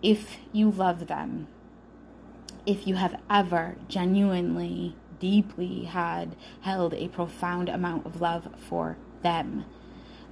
If 0.00 0.38
you 0.52 0.70
love 0.70 1.08
them, 1.08 1.48
if 2.64 2.86
you 2.86 2.94
have 2.94 3.20
ever 3.28 3.74
genuinely, 3.88 4.94
deeply 5.18 5.84
had 5.84 6.36
held 6.60 6.94
a 6.94 7.08
profound 7.08 7.68
amount 7.68 8.06
of 8.06 8.20
love 8.20 8.48
for 8.56 8.96
them, 9.22 9.64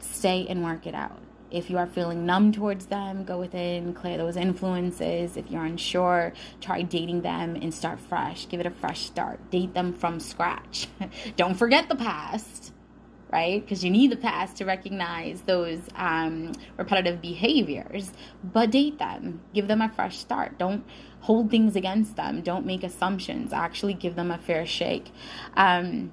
stay 0.02 0.46
and 0.48 0.62
work 0.62 0.86
it 0.86 0.94
out. 0.94 1.20
If 1.50 1.68
you 1.68 1.78
are 1.78 1.86
feeling 1.86 2.24
numb 2.24 2.52
towards 2.52 2.86
them, 2.86 3.24
go 3.24 3.38
within, 3.38 3.92
clear 3.92 4.16
those 4.16 4.36
influences. 4.36 5.36
If 5.36 5.50
you're 5.50 5.64
unsure, 5.64 6.32
try 6.60 6.82
dating 6.82 7.22
them 7.22 7.56
and 7.56 7.74
start 7.74 7.98
fresh. 7.98 8.48
Give 8.48 8.60
it 8.60 8.66
a 8.66 8.70
fresh 8.70 9.00
start. 9.00 9.50
Date 9.50 9.74
them 9.74 9.92
from 9.92 10.20
scratch. 10.20 10.86
Don't 11.36 11.54
forget 11.54 11.88
the 11.88 11.96
past, 11.96 12.72
right? 13.32 13.60
Because 13.60 13.82
you 13.82 13.90
need 13.90 14.12
the 14.12 14.16
past 14.16 14.58
to 14.58 14.64
recognize 14.64 15.40
those 15.42 15.80
um, 15.96 16.52
repetitive 16.76 17.20
behaviors, 17.20 18.12
but 18.44 18.70
date 18.70 18.98
them. 18.98 19.40
Give 19.52 19.66
them 19.66 19.82
a 19.82 19.88
fresh 19.88 20.18
start. 20.18 20.56
Don't 20.56 20.84
hold 21.20 21.50
things 21.50 21.74
against 21.74 22.14
them. 22.14 22.42
Don't 22.42 22.64
make 22.64 22.84
assumptions. 22.84 23.52
Actually, 23.52 23.94
give 23.94 24.14
them 24.14 24.30
a 24.30 24.38
fair 24.38 24.64
shake. 24.66 25.10
Um, 25.56 26.12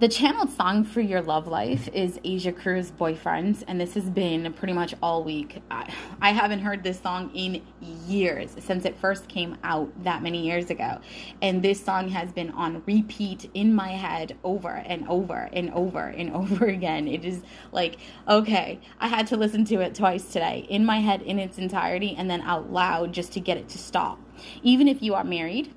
the 0.00 0.08
channeled 0.08 0.50
song 0.50 0.82
for 0.82 1.02
your 1.02 1.20
love 1.20 1.46
life 1.46 1.86
is 1.92 2.18
Asia 2.24 2.52
Cruz 2.52 2.90
Boyfriends, 2.90 3.62
and 3.68 3.78
this 3.78 3.92
has 3.92 4.08
been 4.08 4.50
pretty 4.54 4.72
much 4.72 4.94
all 5.02 5.22
week. 5.22 5.62
I, 5.70 5.92
I, 6.22 6.32
haven't 6.32 6.60
heard 6.60 6.82
this 6.82 6.98
song 6.98 7.30
in 7.34 7.60
years 8.06 8.56
since 8.60 8.86
it 8.86 8.96
first 8.96 9.28
came 9.28 9.58
out 9.62 9.92
that 10.02 10.22
many 10.22 10.42
years 10.42 10.70
ago. 10.70 11.02
And 11.42 11.62
this 11.62 11.84
song 11.84 12.08
has 12.08 12.32
been 12.32 12.48
on 12.52 12.82
repeat 12.86 13.50
in 13.52 13.74
my 13.74 13.90
head 13.90 14.38
over 14.42 14.70
and 14.70 15.06
over 15.06 15.50
and 15.52 15.70
over 15.74 16.06
and 16.06 16.30
over 16.34 16.64
again. 16.64 17.06
It 17.06 17.26
is 17.26 17.42
like, 17.70 17.98
okay, 18.26 18.80
I 19.00 19.08
had 19.08 19.26
to 19.26 19.36
listen 19.36 19.66
to 19.66 19.80
it 19.82 19.94
twice 19.94 20.32
today 20.32 20.66
in 20.70 20.82
my 20.82 21.00
head 21.00 21.20
in 21.20 21.38
its 21.38 21.58
entirety 21.58 22.14
and 22.16 22.30
then 22.30 22.40
out 22.40 22.72
loud 22.72 23.12
just 23.12 23.32
to 23.32 23.40
get 23.40 23.58
it 23.58 23.68
to 23.68 23.76
stop. 23.76 24.18
Even 24.62 24.88
if 24.88 25.02
you 25.02 25.14
are 25.14 25.24
married, 25.24 25.74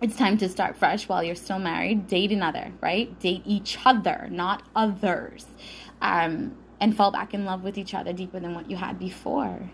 it's 0.00 0.16
time 0.16 0.38
to 0.38 0.48
start 0.48 0.76
fresh 0.76 1.08
while 1.08 1.22
you're 1.24 1.34
still 1.34 1.58
married. 1.58 2.06
Date 2.06 2.30
another, 2.30 2.72
right? 2.80 3.18
Date 3.18 3.42
each 3.44 3.78
other, 3.84 4.28
not 4.30 4.62
others. 4.74 5.46
Um, 6.00 6.56
and 6.80 6.96
fall 6.96 7.10
back 7.10 7.34
in 7.34 7.44
love 7.44 7.64
with 7.64 7.76
each 7.76 7.92
other 7.92 8.12
deeper 8.12 8.38
than 8.38 8.54
what 8.54 8.70
you 8.70 8.76
had 8.76 9.00
before. 9.00 9.70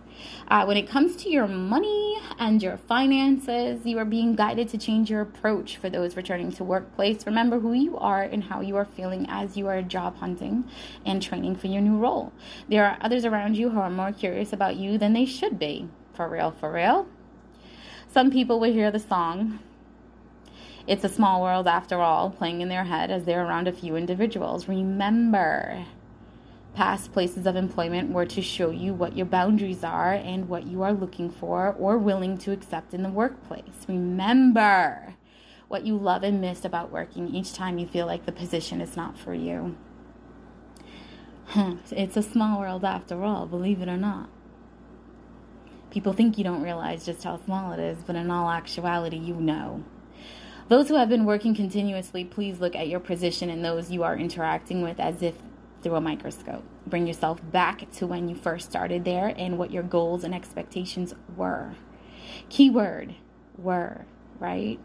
Uh, 0.49 0.64
when 0.64 0.78
it 0.78 0.88
comes 0.88 1.16
to 1.16 1.28
your 1.28 1.47
money 1.47 2.16
and 2.38 2.62
your 2.62 2.78
finances, 2.78 3.85
you 3.85 3.99
are 3.99 4.07
being 4.07 4.35
guided 4.35 4.69
to 4.71 4.78
change 4.78 5.11
your 5.11 5.21
approach 5.21 5.76
for 5.76 5.90
those 5.90 6.16
returning 6.16 6.50
to 6.52 6.64
workplace. 6.64 7.26
Remember 7.26 7.61
who 7.61 7.75
you 7.75 7.99
are 7.99 8.23
and 8.23 8.45
how 8.45 8.62
you 8.62 8.76
are 8.76 8.87
feeling 8.87 9.26
as 9.28 9.54
you 9.54 9.66
are 9.66 9.83
job 9.83 10.16
hunting 10.16 10.64
and 11.04 11.23
training 11.23 11.57
for 11.57 11.66
your 11.66 11.83
new 11.83 11.99
role. 11.99 12.33
There 12.71 12.87
are 12.87 12.97
others 13.02 13.26
around 13.26 13.59
you 13.59 13.69
who 13.69 13.81
are 13.81 13.90
more 13.90 14.12
curious 14.12 14.54
about 14.54 14.76
you 14.76 14.97
than 14.97 15.12
they 15.12 15.26
should 15.26 15.59
be. 15.59 15.90
For 16.14 16.26
real, 16.26 16.52
for 16.52 16.73
real. 16.73 17.07
Some 18.11 18.31
people 18.31 18.61
will 18.61 18.73
hear 18.73 18.90
the 18.90 18.99
song 18.99 19.59
it's 20.87 21.05
a 21.05 21.09
small 21.09 21.43
world 21.43 21.67
after 21.67 22.00
all, 22.00 22.31
playing 22.31 22.61
in 22.61 22.69
their 22.69 22.85
head 22.85 23.11
as 23.11 23.25
they're 23.25 23.45
around 23.45 23.69
a 23.69 23.73
few 23.73 23.97
individuals. 23.97 24.69
Remember, 24.69 25.87
past 26.75 27.12
places 27.12 27.47
of 27.47 27.57
employment 27.57 28.11
were 28.11 28.26
to 28.26 28.43
show 28.43 28.71
you 28.71 28.93
what 28.93 29.17
your 29.17 29.26
boundaries 29.26 29.83
are 29.83 30.12
and 30.12 30.49
what 30.49 30.67
you 30.67 30.83
are 30.83 30.93
looking 30.93 31.31
for 31.31 31.75
or 31.79 31.97
willing 31.97 32.37
to 32.38 32.53
accept 32.53 32.93
in 32.93 33.03
the 33.03 33.09
workplace. 33.09 33.87
Remember 33.88 35.14
what 35.69 35.87
you 35.87 35.97
love 35.97 36.23
and 36.23 36.41
miss 36.41 36.64
about 36.64 36.93
working 36.93 37.35
each 37.35 37.55
time 37.55 37.79
you 37.79 37.87
feel 37.87 38.07
like 38.07 38.26
the 38.26 38.33
position 38.33 38.81
is 38.81 38.97
not 38.97 39.19
for 39.19 39.33
you. 39.33 39.76
Hmm, 41.47 41.76
it's 41.91 42.17
a 42.17 42.23
small 42.23 42.61
world 42.61 42.85
after 42.85 43.23
all, 43.23 43.47
believe 43.47 43.81
it 43.81 43.88
or 43.88 43.97
not. 43.97 44.29
People 45.91 46.12
think 46.12 46.37
you 46.37 46.45
don't 46.45 46.62
realize 46.62 47.07
just 47.07 47.23
how 47.23 47.38
small 47.45 47.73
it 47.73 47.79
is, 47.79 47.99
but 48.05 48.17
in 48.17 48.31
all 48.31 48.50
actuality, 48.50 49.17
you 49.17 49.35
know. 49.35 49.85
Those 50.68 50.88
who 50.88 50.94
have 50.94 51.11
been 51.11 51.26
working 51.26 51.54
continuously, 51.54 52.25
please 52.25 52.59
look 52.59 52.75
at 52.75 52.88
your 52.88 53.00
position 53.00 53.50
and 53.50 53.62
those 53.62 53.90
you 53.90 54.02
are 54.02 54.16
interacting 54.16 54.80
with 54.80 54.99
as 54.99 55.21
if 55.21 55.35
through 55.83 55.97
a 55.97 56.00
microscope. 56.00 56.64
Bring 56.87 57.06
yourself 57.06 57.38
back 57.52 57.90
to 57.92 58.06
when 58.06 58.28
you 58.28 58.35
first 58.35 58.71
started 58.71 59.04
there 59.04 59.35
and 59.37 59.59
what 59.59 59.71
your 59.71 59.83
goals 59.83 60.25
and 60.25 60.35
expectations 60.35 61.14
were. 61.37 61.75
Keyword 62.49 63.14
were, 63.59 64.06
right? 64.38 64.80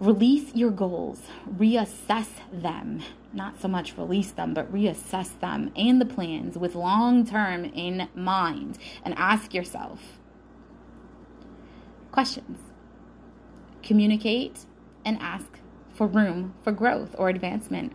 Release 0.00 0.54
your 0.54 0.70
goals, 0.70 1.20
reassess 1.48 2.28
them, 2.50 3.02
not 3.32 3.60
so 3.60 3.68
much 3.68 3.98
release 3.98 4.30
them, 4.30 4.54
but 4.54 4.72
reassess 4.72 5.38
them 5.40 5.70
and 5.76 6.00
the 6.00 6.06
plans 6.06 6.56
with 6.56 6.74
long 6.74 7.26
term 7.26 7.66
in 7.66 8.08
mind 8.14 8.78
and 9.04 9.14
ask 9.18 9.52
yourself 9.52 10.00
questions. 12.10 12.58
Communicate 13.82 14.64
and 15.04 15.18
ask 15.20 15.58
for 15.94 16.06
room 16.06 16.54
for 16.62 16.72
growth 16.72 17.14
or 17.18 17.28
advancement 17.28 17.92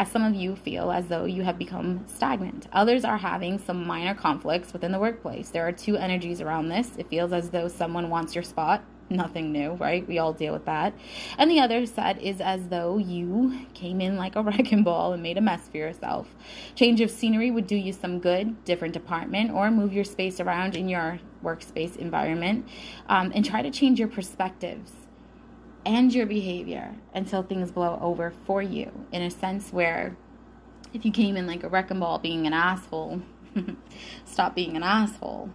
as 0.00 0.10
some 0.10 0.24
of 0.24 0.34
you 0.34 0.56
feel 0.56 0.90
as 0.90 1.08
though 1.08 1.26
you 1.26 1.42
have 1.42 1.58
become 1.58 2.04
stagnant. 2.08 2.66
Others 2.72 3.04
are 3.04 3.18
having 3.18 3.58
some 3.58 3.86
minor 3.86 4.14
conflicts 4.14 4.72
within 4.72 4.92
the 4.92 4.98
workplace. 4.98 5.50
There 5.50 5.68
are 5.68 5.72
two 5.72 5.96
energies 5.96 6.40
around 6.40 6.68
this. 6.68 6.92
It 6.96 7.08
feels 7.08 7.34
as 7.34 7.50
though 7.50 7.68
someone 7.68 8.08
wants 8.08 8.34
your 8.34 8.42
spot. 8.42 8.82
Nothing 9.10 9.52
new, 9.52 9.72
right? 9.72 10.06
We 10.06 10.18
all 10.18 10.32
deal 10.32 10.54
with 10.54 10.64
that. 10.66 10.94
And 11.36 11.50
the 11.50 11.60
other 11.60 11.84
side 11.84 12.18
is 12.18 12.40
as 12.40 12.68
though 12.68 12.96
you 12.96 13.66
came 13.74 14.00
in 14.00 14.16
like 14.16 14.36
a 14.36 14.42
wrecking 14.44 14.84
ball 14.84 15.12
and 15.12 15.22
made 15.22 15.36
a 15.36 15.42
mess 15.42 15.68
for 15.68 15.76
yourself. 15.76 16.34
Change 16.76 17.02
of 17.02 17.10
scenery 17.10 17.50
would 17.50 17.66
do 17.66 17.76
you 17.76 17.92
some 17.92 18.20
good, 18.20 18.64
different 18.64 18.94
department, 18.94 19.50
or 19.50 19.70
move 19.70 19.92
your 19.92 20.04
space 20.04 20.40
around 20.40 20.76
in 20.76 20.88
your 20.88 21.18
workspace 21.44 21.96
environment 21.96 22.66
um, 23.08 23.32
and 23.34 23.44
try 23.44 23.60
to 23.60 23.70
change 23.70 23.98
your 23.98 24.08
perspectives 24.08 24.92
and 25.84 26.12
your 26.12 26.26
behavior 26.26 26.94
until 27.14 27.42
things 27.42 27.70
blow 27.70 27.98
over 28.02 28.32
for 28.44 28.62
you 28.62 29.06
in 29.12 29.22
a 29.22 29.30
sense 29.30 29.72
where 29.72 30.16
if 30.92 31.04
you 31.04 31.12
came 31.12 31.36
in 31.36 31.46
like 31.46 31.62
a 31.62 31.68
wrecking 31.68 32.00
ball 32.00 32.18
being 32.18 32.46
an 32.46 32.52
asshole, 32.52 33.22
stop 34.24 34.54
being 34.54 34.76
an 34.76 34.82
asshole. 34.82 35.50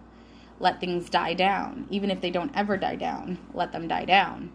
Let 0.58 0.80
things 0.80 1.10
die 1.10 1.34
down. 1.34 1.86
Even 1.90 2.10
if 2.10 2.20
they 2.20 2.30
don't 2.30 2.50
ever 2.54 2.76
die 2.76 2.96
down, 2.96 3.38
let 3.52 3.72
them 3.72 3.88
die 3.88 4.06
down. 4.06 4.52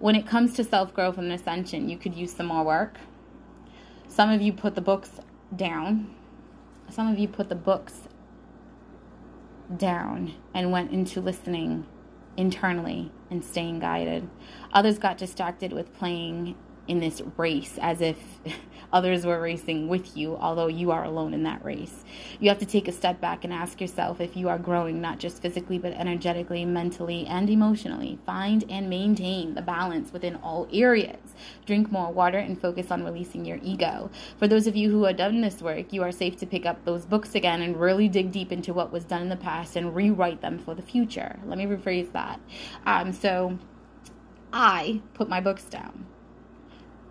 When 0.00 0.16
it 0.16 0.26
comes 0.26 0.54
to 0.54 0.64
self 0.64 0.92
growth 0.92 1.18
and 1.18 1.32
ascension, 1.32 1.88
you 1.88 1.96
could 1.96 2.14
use 2.14 2.32
some 2.32 2.46
more 2.46 2.64
work. 2.64 2.98
Some 4.08 4.30
of 4.30 4.42
you 4.42 4.52
put 4.52 4.74
the 4.74 4.80
books 4.80 5.10
down. 5.54 6.14
Some 6.90 7.08
of 7.08 7.18
you 7.18 7.28
put 7.28 7.48
the 7.48 7.54
books 7.54 8.08
down 9.76 10.34
and 10.54 10.72
went 10.72 10.90
into 10.90 11.20
listening 11.20 11.86
internally 12.38 13.10
and 13.30 13.44
staying 13.44 13.80
guided. 13.80 14.26
Others 14.72 14.98
got 14.98 15.18
distracted 15.18 15.72
with 15.72 15.92
playing 15.98 16.54
in 16.88 17.00
this 17.00 17.22
race 17.36 17.78
as 17.80 18.00
if 18.00 18.16
others 18.92 19.26
were 19.26 19.40
racing 19.40 19.88
with 19.88 20.16
you, 20.16 20.36
although 20.36 20.66
you 20.66 20.90
are 20.90 21.04
alone 21.04 21.34
in 21.34 21.42
that 21.42 21.62
race. 21.64 22.04
You 22.40 22.48
have 22.48 22.58
to 22.58 22.66
take 22.66 22.88
a 22.88 22.92
step 22.92 23.20
back 23.20 23.44
and 23.44 23.52
ask 23.52 23.80
yourself 23.80 24.20
if 24.20 24.36
you 24.36 24.48
are 24.48 24.58
growing, 24.58 25.00
not 25.00 25.18
just 25.18 25.42
physically, 25.42 25.78
but 25.78 25.92
energetically, 25.92 26.64
mentally, 26.64 27.26
and 27.26 27.50
emotionally. 27.50 28.18
Find 28.24 28.64
and 28.70 28.88
maintain 28.88 29.54
the 29.54 29.62
balance 29.62 30.12
within 30.12 30.36
all 30.36 30.66
areas. 30.72 31.34
Drink 31.66 31.92
more 31.92 32.10
water 32.10 32.38
and 32.38 32.60
focus 32.60 32.90
on 32.90 33.04
releasing 33.04 33.44
your 33.44 33.58
ego. 33.62 34.10
For 34.38 34.48
those 34.48 34.66
of 34.66 34.74
you 34.74 34.90
who 34.90 35.04
have 35.04 35.16
done 35.16 35.42
this 35.42 35.60
work, 35.60 35.92
you 35.92 36.02
are 36.02 36.12
safe 36.12 36.36
to 36.38 36.46
pick 36.46 36.64
up 36.64 36.84
those 36.84 37.04
books 37.04 37.34
again 37.34 37.60
and 37.60 37.78
really 37.78 38.08
dig 38.08 38.32
deep 38.32 38.50
into 38.50 38.72
what 38.72 38.90
was 38.90 39.04
done 39.04 39.22
in 39.22 39.28
the 39.28 39.36
past 39.36 39.76
and 39.76 39.94
rewrite 39.94 40.40
them 40.40 40.58
for 40.58 40.74
the 40.74 40.82
future. 40.82 41.38
Let 41.44 41.58
me 41.58 41.66
rephrase 41.66 42.12
that. 42.12 42.40
Um, 42.86 43.12
so, 43.12 43.58
I 44.52 45.02
put 45.12 45.28
my 45.28 45.40
books 45.40 45.64
down. 45.64 46.06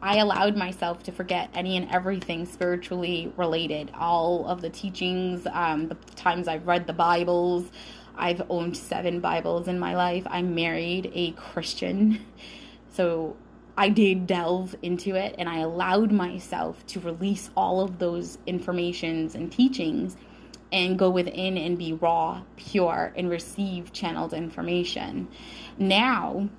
I 0.01 0.17
allowed 0.17 0.55
myself 0.55 1.03
to 1.03 1.11
forget 1.11 1.49
any 1.53 1.75
and 1.77 1.89
everything 1.89 2.45
spiritually 2.45 3.31
related. 3.35 3.91
All 3.95 4.45
of 4.47 4.61
the 4.61 4.69
teachings, 4.69 5.47
um, 5.51 5.87
the 5.87 5.95
times 6.15 6.47
I've 6.47 6.67
read 6.67 6.87
the 6.87 6.93
Bibles. 6.93 7.71
I've 8.15 8.41
owned 8.49 8.77
seven 8.77 9.19
Bibles 9.19 9.67
in 9.67 9.79
my 9.79 9.95
life. 9.95 10.23
I'm 10.27 10.55
married 10.55 11.11
a 11.13 11.31
Christian. 11.31 12.25
So 12.89 13.35
I 13.77 13.89
did 13.89 14.25
delve 14.25 14.75
into 14.81 15.13
it 15.13 15.35
and 15.37 15.47
I 15.47 15.59
allowed 15.59 16.11
myself 16.11 16.83
to 16.87 16.99
release 16.99 17.51
all 17.55 17.79
of 17.79 17.99
those 17.99 18.39
informations 18.47 19.35
and 19.35 19.51
teachings 19.51 20.17
and 20.71 20.97
go 20.97 21.11
within 21.11 21.57
and 21.57 21.77
be 21.77 21.93
raw, 21.93 22.41
pure, 22.55 23.13
and 23.15 23.29
receive 23.29 23.93
channeled 23.93 24.33
information. 24.33 25.27
Now, 25.77 26.49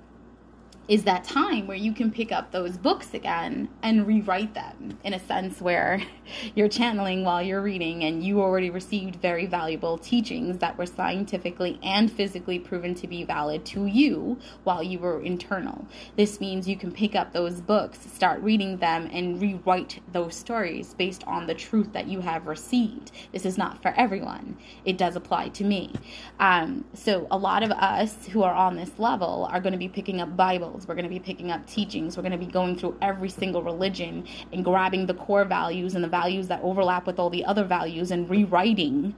is 0.89 1.03
that 1.03 1.23
time 1.23 1.67
where 1.67 1.77
you 1.77 1.93
can 1.93 2.09
pick 2.09 2.31
up 2.31 2.51
those 2.51 2.75
books 2.75 3.13
again 3.13 3.69
and 3.83 4.07
rewrite 4.07 4.55
them 4.55 4.97
in 5.03 5.13
a 5.13 5.19
sense 5.19 5.61
where 5.61 6.01
you're 6.55 6.67
channeling 6.67 7.23
while 7.23 7.43
you're 7.43 7.61
reading 7.61 8.03
and 8.03 8.23
you 8.23 8.41
already 8.41 8.71
received 8.71 9.15
very 9.17 9.45
valuable 9.45 9.99
teachings 9.99 10.57
that 10.57 10.75
were 10.79 10.87
scientifically 10.87 11.79
and 11.83 12.11
physically 12.11 12.57
proven 12.57 12.95
to 12.95 13.07
be 13.07 13.23
valid 13.23 13.63
to 13.63 13.85
you 13.85 14.35
while 14.63 14.81
you 14.81 14.97
were 14.97 15.21
internal. 15.21 15.87
This 16.15 16.39
means 16.41 16.67
you 16.67 16.75
can 16.75 16.91
pick 16.91 17.15
up 17.15 17.33
those 17.33 17.61
books, 17.61 17.99
start 18.11 18.41
reading 18.41 18.77
them, 18.77 19.07
and 19.13 19.39
rewrite 19.39 20.01
those 20.11 20.35
stories 20.35 20.95
based 20.95 21.23
on 21.27 21.45
the 21.45 21.53
truth 21.53 21.93
that 21.93 22.07
you 22.07 22.21
have 22.21 22.47
received. 22.47 23.11
This 23.31 23.45
is 23.45 23.59
not 23.59 23.79
for 23.83 23.93
everyone, 23.95 24.57
it 24.85 24.97
does 24.97 25.15
apply 25.15 25.49
to 25.49 25.63
me. 25.63 25.93
Um, 26.39 26.85
so, 26.95 27.27
a 27.29 27.37
lot 27.37 27.61
of 27.61 27.69
us 27.71 28.25
who 28.29 28.41
are 28.41 28.53
on 28.53 28.75
this 28.75 28.97
level 28.97 29.47
are 29.51 29.59
going 29.59 29.73
to 29.73 29.77
be 29.77 29.87
picking 29.87 30.19
up 30.19 30.35
Bibles 30.35 30.78
we're 30.87 30.95
going 30.95 31.03
to 31.03 31.09
be 31.09 31.19
picking 31.19 31.51
up 31.51 31.65
teachings. 31.67 32.17
We're 32.17 32.23
going 32.23 32.31
to 32.31 32.37
be 32.37 32.51
going 32.51 32.77
through 32.77 32.97
every 33.01 33.29
single 33.29 33.63
religion 33.63 34.25
and 34.51 34.63
grabbing 34.63 35.05
the 35.05 35.13
core 35.13 35.45
values 35.45 35.95
and 35.95 36.03
the 36.03 36.09
values 36.09 36.47
that 36.47 36.61
overlap 36.61 37.07
with 37.07 37.19
all 37.19 37.29
the 37.29 37.45
other 37.45 37.63
values 37.63 38.11
and 38.11 38.29
rewriting 38.29 39.15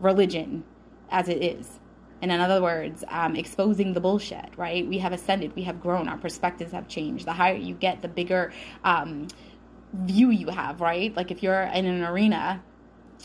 religion 0.00 0.64
as 1.10 1.28
it 1.28 1.42
is. 1.42 1.80
And 2.20 2.32
in 2.32 2.40
other 2.40 2.60
words, 2.60 3.04
um, 3.08 3.36
exposing 3.36 3.92
the 3.92 4.00
bullshit, 4.00 4.50
right? 4.56 4.86
We 4.86 4.98
have 4.98 5.12
ascended, 5.12 5.54
we 5.54 5.62
have 5.62 5.80
grown, 5.80 6.08
our 6.08 6.18
perspectives 6.18 6.72
have 6.72 6.88
changed. 6.88 7.26
The 7.26 7.32
higher 7.32 7.54
you 7.54 7.74
get, 7.74 8.02
the 8.02 8.08
bigger 8.08 8.52
um, 8.82 9.28
view 9.92 10.30
you 10.30 10.48
have, 10.48 10.80
right? 10.80 11.16
Like 11.16 11.30
if 11.30 11.42
you're 11.42 11.62
in 11.62 11.86
an 11.86 12.02
arena 12.04 12.62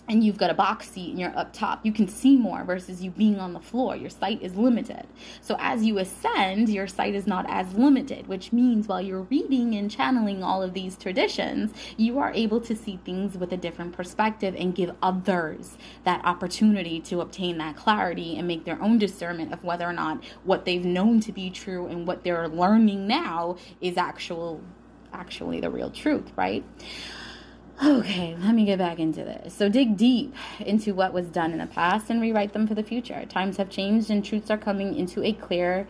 and 0.09 0.23
you've 0.23 0.37
got 0.37 0.49
a 0.49 0.53
box 0.53 0.89
seat 0.89 1.11
and 1.11 1.19
you're 1.19 1.37
up 1.37 1.53
top, 1.53 1.85
you 1.85 1.91
can 1.91 2.07
see 2.07 2.35
more 2.35 2.63
versus 2.63 3.01
you 3.01 3.11
being 3.11 3.39
on 3.39 3.53
the 3.53 3.59
floor. 3.59 3.95
Your 3.95 4.09
sight 4.09 4.41
is 4.41 4.55
limited. 4.55 5.07
So 5.41 5.55
as 5.59 5.83
you 5.83 5.97
ascend, 5.97 6.69
your 6.69 6.87
sight 6.87 7.15
is 7.15 7.25
not 7.25 7.45
as 7.47 7.73
limited, 7.73 8.27
which 8.27 8.51
means 8.51 8.87
while 8.87 9.01
you're 9.01 9.21
reading 9.21 9.75
and 9.75 9.89
channeling 9.89 10.43
all 10.43 10.61
of 10.61 10.73
these 10.73 10.97
traditions, 10.97 11.73
you 11.95 12.19
are 12.19 12.33
able 12.33 12.59
to 12.61 12.75
see 12.75 12.99
things 13.05 13.37
with 13.37 13.53
a 13.53 13.57
different 13.57 13.93
perspective 13.93 14.55
and 14.57 14.75
give 14.75 14.93
others 15.01 15.77
that 16.03 16.23
opportunity 16.25 16.99
to 16.99 17.21
obtain 17.21 17.57
that 17.59 17.75
clarity 17.75 18.37
and 18.37 18.47
make 18.47 18.65
their 18.65 18.81
own 18.81 18.97
discernment 18.97 19.53
of 19.53 19.63
whether 19.63 19.85
or 19.85 19.93
not 19.93 20.23
what 20.43 20.65
they've 20.65 20.85
known 20.85 21.19
to 21.21 21.31
be 21.31 21.49
true 21.49 21.87
and 21.87 22.05
what 22.05 22.23
they're 22.23 22.49
learning 22.49 23.07
now 23.07 23.55
is 23.79 23.97
actual 23.97 24.61
actually 25.13 25.59
the 25.59 25.69
real 25.69 25.91
truth, 25.91 26.31
right? 26.35 26.63
Okay, 27.81 28.35
let 28.39 28.53
me 28.53 28.65
get 28.65 28.77
back 28.77 28.99
into 28.99 29.23
this. 29.23 29.53
So, 29.53 29.67
dig 29.67 29.97
deep 29.97 30.35
into 30.59 30.93
what 30.93 31.13
was 31.13 31.27
done 31.27 31.51
in 31.53 31.57
the 31.57 31.65
past 31.65 32.09
and 32.09 32.21
rewrite 32.21 32.53
them 32.53 32.67
for 32.67 32.75
the 32.75 32.83
future. 32.83 33.25
Times 33.25 33.57
have 33.57 33.69
changed 33.69 34.09
and 34.09 34.23
truths 34.23 34.51
are 34.51 34.57
coming 34.57 34.95
into 34.95 35.23
a 35.23 35.33
clear, 35.33 35.87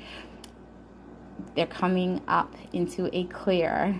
they're 1.55 1.65
coming 1.65 2.21
up 2.27 2.55
into 2.71 3.09
a 3.15 3.25
clear 3.25 3.99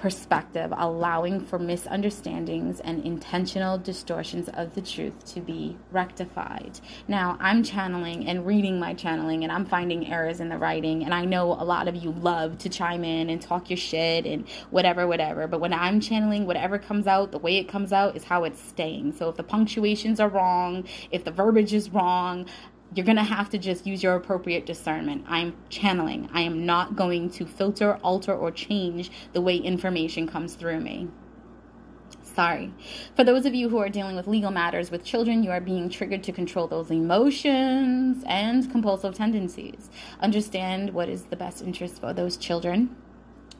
perspective, 0.00 0.72
allowing 0.76 1.40
for 1.40 1.58
misunderstandings 1.58 2.80
and 2.80 3.04
intentional 3.04 3.78
distortions 3.78 4.48
of 4.50 4.74
the 4.74 4.80
truth 4.80 5.24
to 5.34 5.40
be 5.40 5.76
rectified. 5.90 6.78
Now, 7.08 7.36
I'm 7.40 7.62
channeling 7.62 8.28
and 8.28 8.46
reading 8.46 8.78
my 8.78 8.94
channeling, 8.94 9.42
and 9.42 9.52
I'm 9.52 9.66
finding 9.66 10.06
errors 10.06 10.40
in 10.40 10.48
the 10.48 10.58
writing. 10.58 11.04
And 11.04 11.12
I 11.12 11.24
know 11.24 11.52
a 11.52 11.64
lot 11.64 11.88
of 11.88 11.96
you 11.96 12.12
love 12.12 12.58
to 12.58 12.68
chime 12.68 13.04
in 13.04 13.28
and 13.28 13.42
talk 13.42 13.70
your 13.70 13.76
shit 13.76 14.24
and 14.26 14.48
whatever, 14.70 15.06
whatever. 15.06 15.46
But 15.46 15.60
when 15.60 15.72
I'm 15.72 16.00
channeling, 16.00 16.46
whatever 16.46 16.78
comes 16.78 17.06
out, 17.06 17.32
the 17.32 17.38
way 17.38 17.56
it 17.58 17.68
comes 17.68 17.92
out 17.92 18.16
is 18.16 18.24
how 18.24 18.44
it's 18.44 18.60
staying. 18.60 19.14
So 19.14 19.28
if 19.28 19.36
the 19.36 19.42
punctuations 19.42 20.20
are 20.20 20.28
wrong, 20.28 20.84
if 21.10 21.24
the 21.24 21.32
verbiage 21.32 21.74
is 21.74 21.90
wrong, 21.90 22.46
you're 22.94 23.06
going 23.06 23.16
to 23.16 23.22
have 23.22 23.50
to 23.50 23.58
just 23.58 23.86
use 23.86 24.02
your 24.02 24.14
appropriate 24.14 24.66
discernment. 24.66 25.24
I'm 25.28 25.54
channeling. 25.68 26.28
I 26.32 26.40
am 26.42 26.64
not 26.64 26.96
going 26.96 27.30
to 27.30 27.46
filter, 27.46 27.96
alter, 28.02 28.34
or 28.34 28.50
change 28.50 29.10
the 29.32 29.40
way 29.40 29.56
information 29.56 30.26
comes 30.26 30.54
through 30.54 30.80
me. 30.80 31.08
Sorry. 32.22 32.72
For 33.16 33.24
those 33.24 33.46
of 33.46 33.54
you 33.54 33.68
who 33.68 33.78
are 33.78 33.88
dealing 33.88 34.14
with 34.14 34.28
legal 34.28 34.50
matters 34.50 34.90
with 34.90 35.04
children, 35.04 35.42
you 35.42 35.50
are 35.50 35.60
being 35.60 35.90
triggered 35.90 36.22
to 36.22 36.32
control 36.32 36.68
those 36.68 36.90
emotions 36.90 38.22
and 38.26 38.70
compulsive 38.70 39.14
tendencies. 39.14 39.90
Understand 40.20 40.94
what 40.94 41.08
is 41.08 41.24
the 41.24 41.36
best 41.36 41.62
interest 41.62 42.00
for 42.00 42.12
those 42.12 42.36
children 42.36 42.94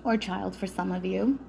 or 0.04 0.16
child 0.16 0.54
for 0.54 0.68
some 0.68 0.92
of 0.92 1.04
you. 1.04 1.40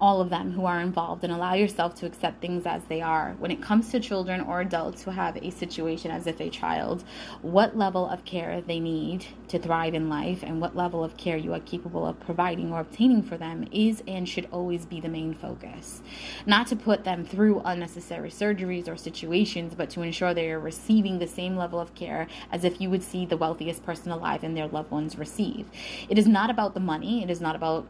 All 0.00 0.20
of 0.20 0.30
them 0.30 0.52
who 0.52 0.66
are 0.66 0.80
involved 0.80 1.24
and 1.24 1.32
allow 1.32 1.54
yourself 1.54 1.94
to 1.96 2.06
accept 2.06 2.40
things 2.40 2.66
as 2.66 2.82
they 2.84 3.00
are. 3.00 3.34
When 3.38 3.50
it 3.50 3.62
comes 3.62 3.90
to 3.90 4.00
children 4.00 4.40
or 4.40 4.60
adults 4.60 5.02
who 5.02 5.10
have 5.10 5.36
a 5.36 5.50
situation 5.50 6.10
as 6.10 6.26
if 6.26 6.40
a 6.40 6.50
child, 6.50 7.04
what 7.42 7.76
level 7.76 8.08
of 8.08 8.24
care 8.24 8.60
they 8.60 8.80
need 8.80 9.26
to 9.48 9.58
thrive 9.58 9.94
in 9.94 10.08
life 10.08 10.42
and 10.42 10.60
what 10.60 10.76
level 10.76 11.04
of 11.04 11.16
care 11.16 11.36
you 11.36 11.54
are 11.54 11.60
capable 11.60 12.06
of 12.06 12.20
providing 12.20 12.72
or 12.72 12.80
obtaining 12.80 13.22
for 13.22 13.36
them 13.36 13.66
is 13.72 14.02
and 14.06 14.28
should 14.28 14.48
always 14.50 14.86
be 14.86 15.00
the 15.00 15.08
main 15.08 15.32
focus. 15.34 16.02
Not 16.44 16.66
to 16.68 16.76
put 16.76 17.04
them 17.04 17.24
through 17.24 17.62
unnecessary 17.64 18.30
surgeries 18.30 18.88
or 18.88 18.96
situations, 18.96 19.74
but 19.74 19.90
to 19.90 20.02
ensure 20.02 20.34
they 20.34 20.50
are 20.50 20.60
receiving 20.60 21.18
the 21.18 21.26
same 21.26 21.56
level 21.56 21.80
of 21.80 21.94
care 21.94 22.26
as 22.52 22.64
if 22.64 22.80
you 22.80 22.90
would 22.90 23.02
see 23.02 23.26
the 23.26 23.36
wealthiest 23.36 23.84
person 23.84 24.10
alive 24.10 24.44
and 24.44 24.56
their 24.56 24.68
loved 24.68 24.90
ones 24.90 25.18
receive. 25.18 25.66
It 26.08 26.18
is 26.18 26.26
not 26.26 26.50
about 26.50 26.74
the 26.74 26.80
money, 26.80 27.22
it 27.22 27.30
is 27.30 27.40
not 27.40 27.56
about 27.56 27.86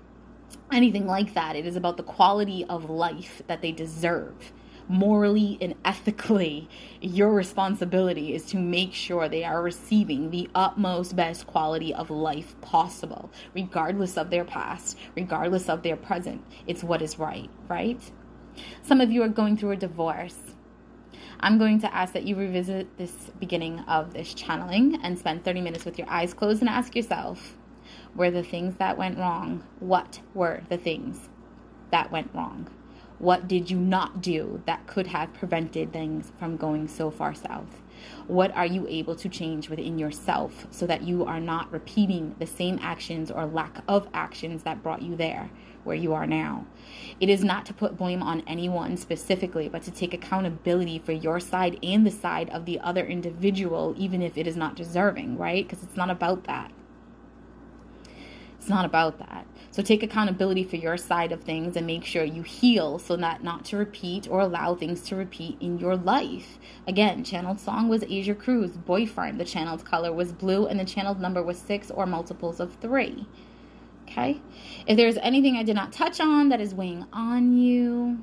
anything 0.72 1.06
like 1.06 1.34
that. 1.34 1.56
It 1.56 1.66
is 1.66 1.76
about 1.76 1.96
the 1.96 2.02
quality 2.02 2.64
of 2.64 2.90
life 2.90 3.42
that 3.46 3.62
they 3.62 3.72
deserve. 3.72 4.52
Morally 4.88 5.58
and 5.60 5.74
ethically, 5.84 6.68
your 7.00 7.32
responsibility 7.32 8.34
is 8.34 8.44
to 8.46 8.56
make 8.56 8.92
sure 8.92 9.28
they 9.28 9.44
are 9.44 9.62
receiving 9.62 10.30
the 10.30 10.48
utmost 10.54 11.16
best 11.16 11.46
quality 11.46 11.92
of 11.92 12.10
life 12.10 12.60
possible, 12.60 13.30
regardless 13.54 14.16
of 14.16 14.30
their 14.30 14.44
past, 14.44 14.96
regardless 15.16 15.68
of 15.68 15.82
their 15.82 15.96
present. 15.96 16.44
It's 16.66 16.84
what 16.84 17.02
is 17.02 17.18
right, 17.18 17.50
right? 17.68 18.00
Some 18.82 19.00
of 19.00 19.10
you 19.10 19.22
are 19.22 19.28
going 19.28 19.56
through 19.56 19.72
a 19.72 19.76
divorce. 19.76 20.38
I'm 21.40 21.58
going 21.58 21.80
to 21.80 21.94
ask 21.94 22.14
that 22.14 22.24
you 22.24 22.34
revisit 22.34 22.96
this 22.96 23.12
beginning 23.38 23.80
of 23.80 24.14
this 24.14 24.32
channeling 24.32 24.98
and 25.02 25.18
spend 25.18 25.44
30 25.44 25.60
minutes 25.60 25.84
with 25.84 25.98
your 25.98 26.08
eyes 26.08 26.32
closed 26.32 26.60
and 26.62 26.68
ask 26.68 26.96
yourself, 26.96 27.56
were 28.16 28.30
the 28.30 28.42
things 28.42 28.76
that 28.76 28.96
went 28.96 29.18
wrong? 29.18 29.62
What 29.78 30.20
were 30.34 30.62
the 30.68 30.78
things 30.78 31.28
that 31.90 32.10
went 32.10 32.30
wrong? 32.34 32.68
What 33.18 33.48
did 33.48 33.70
you 33.70 33.78
not 33.78 34.20
do 34.20 34.62
that 34.66 34.86
could 34.86 35.06
have 35.06 35.32
prevented 35.32 35.92
things 35.92 36.32
from 36.38 36.56
going 36.56 36.88
so 36.88 37.10
far 37.10 37.34
south? 37.34 37.82
What 38.26 38.54
are 38.54 38.66
you 38.66 38.86
able 38.88 39.16
to 39.16 39.28
change 39.28 39.70
within 39.70 39.98
yourself 39.98 40.66
so 40.70 40.86
that 40.86 41.02
you 41.02 41.24
are 41.24 41.40
not 41.40 41.72
repeating 41.72 42.34
the 42.38 42.46
same 42.46 42.78
actions 42.82 43.30
or 43.30 43.46
lack 43.46 43.82
of 43.88 44.08
actions 44.12 44.64
that 44.64 44.82
brought 44.82 45.00
you 45.00 45.16
there 45.16 45.48
where 45.84 45.96
you 45.96 46.12
are 46.12 46.26
now? 46.26 46.66
It 47.18 47.30
is 47.30 47.42
not 47.42 47.64
to 47.66 47.74
put 47.74 47.96
blame 47.96 48.22
on 48.22 48.42
anyone 48.46 48.98
specifically, 48.98 49.68
but 49.68 49.82
to 49.84 49.90
take 49.90 50.12
accountability 50.12 50.98
for 50.98 51.12
your 51.12 51.40
side 51.40 51.78
and 51.82 52.06
the 52.06 52.10
side 52.10 52.50
of 52.50 52.66
the 52.66 52.80
other 52.80 53.06
individual, 53.06 53.94
even 53.96 54.20
if 54.20 54.36
it 54.36 54.46
is 54.46 54.56
not 54.56 54.76
deserving, 54.76 55.38
right? 55.38 55.66
Because 55.66 55.82
it's 55.82 55.96
not 55.96 56.10
about 56.10 56.44
that. 56.44 56.70
It's 58.66 58.70
not 58.72 58.84
about 58.84 59.20
that. 59.20 59.46
So 59.70 59.80
take 59.80 60.02
accountability 60.02 60.64
for 60.64 60.74
your 60.74 60.96
side 60.96 61.30
of 61.30 61.40
things 61.42 61.76
and 61.76 61.86
make 61.86 62.04
sure 62.04 62.24
you 62.24 62.42
heal 62.42 62.98
so 62.98 63.14
that 63.14 63.44
not 63.44 63.64
to 63.66 63.76
repeat 63.76 64.26
or 64.28 64.40
allow 64.40 64.74
things 64.74 65.02
to 65.02 65.14
repeat 65.14 65.56
in 65.60 65.78
your 65.78 65.94
life. 65.94 66.58
Again, 66.88 67.22
channeled 67.22 67.60
song 67.60 67.88
was 67.88 68.02
Asia 68.02 68.34
Cruz, 68.34 68.72
boyfriend. 68.72 69.38
The 69.38 69.44
channeled 69.44 69.84
color 69.84 70.12
was 70.12 70.32
blue 70.32 70.66
and 70.66 70.80
the 70.80 70.84
channeled 70.84 71.20
number 71.20 71.44
was 71.44 71.58
six 71.58 71.92
or 71.92 72.06
multiples 72.06 72.58
of 72.58 72.74
three. 72.80 73.28
Okay? 74.08 74.40
If 74.88 74.96
there's 74.96 75.16
anything 75.18 75.54
I 75.54 75.62
did 75.62 75.76
not 75.76 75.92
touch 75.92 76.18
on 76.18 76.48
that 76.48 76.60
is 76.60 76.74
weighing 76.74 77.06
on 77.12 77.56
you, 77.56 78.18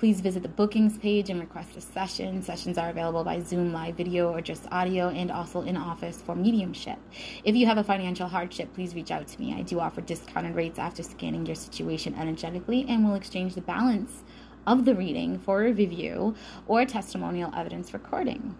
Please 0.00 0.22
visit 0.22 0.42
the 0.42 0.48
bookings 0.48 0.96
page 0.96 1.28
and 1.28 1.38
request 1.38 1.76
a 1.76 1.80
session. 1.82 2.40
Sessions 2.42 2.78
are 2.78 2.88
available 2.88 3.22
by 3.22 3.38
Zoom 3.38 3.70
live 3.70 3.96
video 3.96 4.32
or 4.32 4.40
just 4.40 4.66
audio 4.72 5.10
and 5.10 5.30
also 5.30 5.60
in 5.60 5.76
office 5.76 6.22
for 6.22 6.34
mediumship. 6.34 6.98
If 7.44 7.54
you 7.54 7.66
have 7.66 7.76
a 7.76 7.84
financial 7.84 8.26
hardship, 8.26 8.72
please 8.72 8.94
reach 8.94 9.10
out 9.10 9.28
to 9.28 9.38
me. 9.38 9.52
I 9.52 9.60
do 9.60 9.78
offer 9.78 10.00
discounted 10.00 10.54
rates 10.54 10.78
after 10.78 11.02
scanning 11.02 11.44
your 11.44 11.54
situation 11.54 12.14
energetically 12.14 12.86
and 12.88 13.06
will 13.06 13.14
exchange 13.14 13.54
the 13.54 13.60
balance 13.60 14.24
of 14.66 14.86
the 14.86 14.94
reading 14.94 15.38
for 15.38 15.66
a 15.66 15.70
review 15.70 16.34
or 16.66 16.86
testimonial 16.86 17.52
evidence 17.54 17.92
recording. 17.92 18.56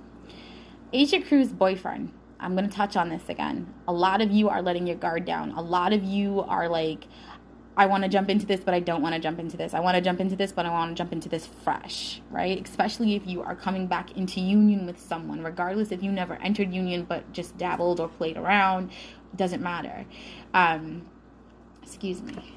Asia 0.93 1.23
Cruz 1.23 1.55
boyfriend. 1.55 2.13
I'm 2.39 2.55
going 2.57 2.69
to 2.69 2.75
touch 2.75 2.97
on 2.97 3.11
this 3.11 3.29
again. 3.29 3.73
A 3.87 3.93
lot 3.93 4.23
of 4.23 4.31
you 4.31 4.49
are 4.49 4.63
letting 4.63 4.87
your 4.87 4.97
guard 4.97 5.27
down. 5.27 5.53
A 5.53 5.61
lot 5.61 5.93
of 5.93 6.03
you 6.03 6.41
are 6.41 6.69
like, 6.69 7.05
I 7.81 7.87
want 7.87 8.03
to 8.03 8.11
jump 8.11 8.29
into 8.29 8.45
this, 8.45 8.61
but 8.61 8.75
I 8.75 8.81
don't 8.81 9.01
want 9.01 9.15
to 9.15 9.21
jump 9.23 9.39
into 9.39 9.57
this. 9.57 9.73
I 9.73 9.81
want 9.81 9.95
to 9.95 10.03
jump 10.03 10.21
into 10.21 10.37
this, 10.37 10.53
but 10.53 10.67
I 10.67 10.69
want 10.69 10.91
to 10.91 10.95
jump 10.95 11.15
into 11.15 11.31
this 11.31 11.47
fresh, 11.65 12.21
right? 12.31 12.63
Especially 12.63 13.15
if 13.15 13.27
you 13.27 13.41
are 13.41 13.57
coming 13.57 13.87
back 13.87 14.19
into 14.19 14.39
union 14.39 14.85
with 14.85 15.01
someone, 15.01 15.43
regardless 15.43 15.91
if 15.91 16.03
you 16.03 16.13
never 16.13 16.35
entered 16.43 16.75
union 16.75 17.07
but 17.09 17.33
just 17.33 17.57
dabbled 17.57 17.99
or 17.99 18.09
played 18.09 18.37
around, 18.37 18.91
doesn't 19.35 19.63
matter. 19.63 20.05
Um, 20.53 21.07
excuse 21.83 22.21
me. 22.21 22.53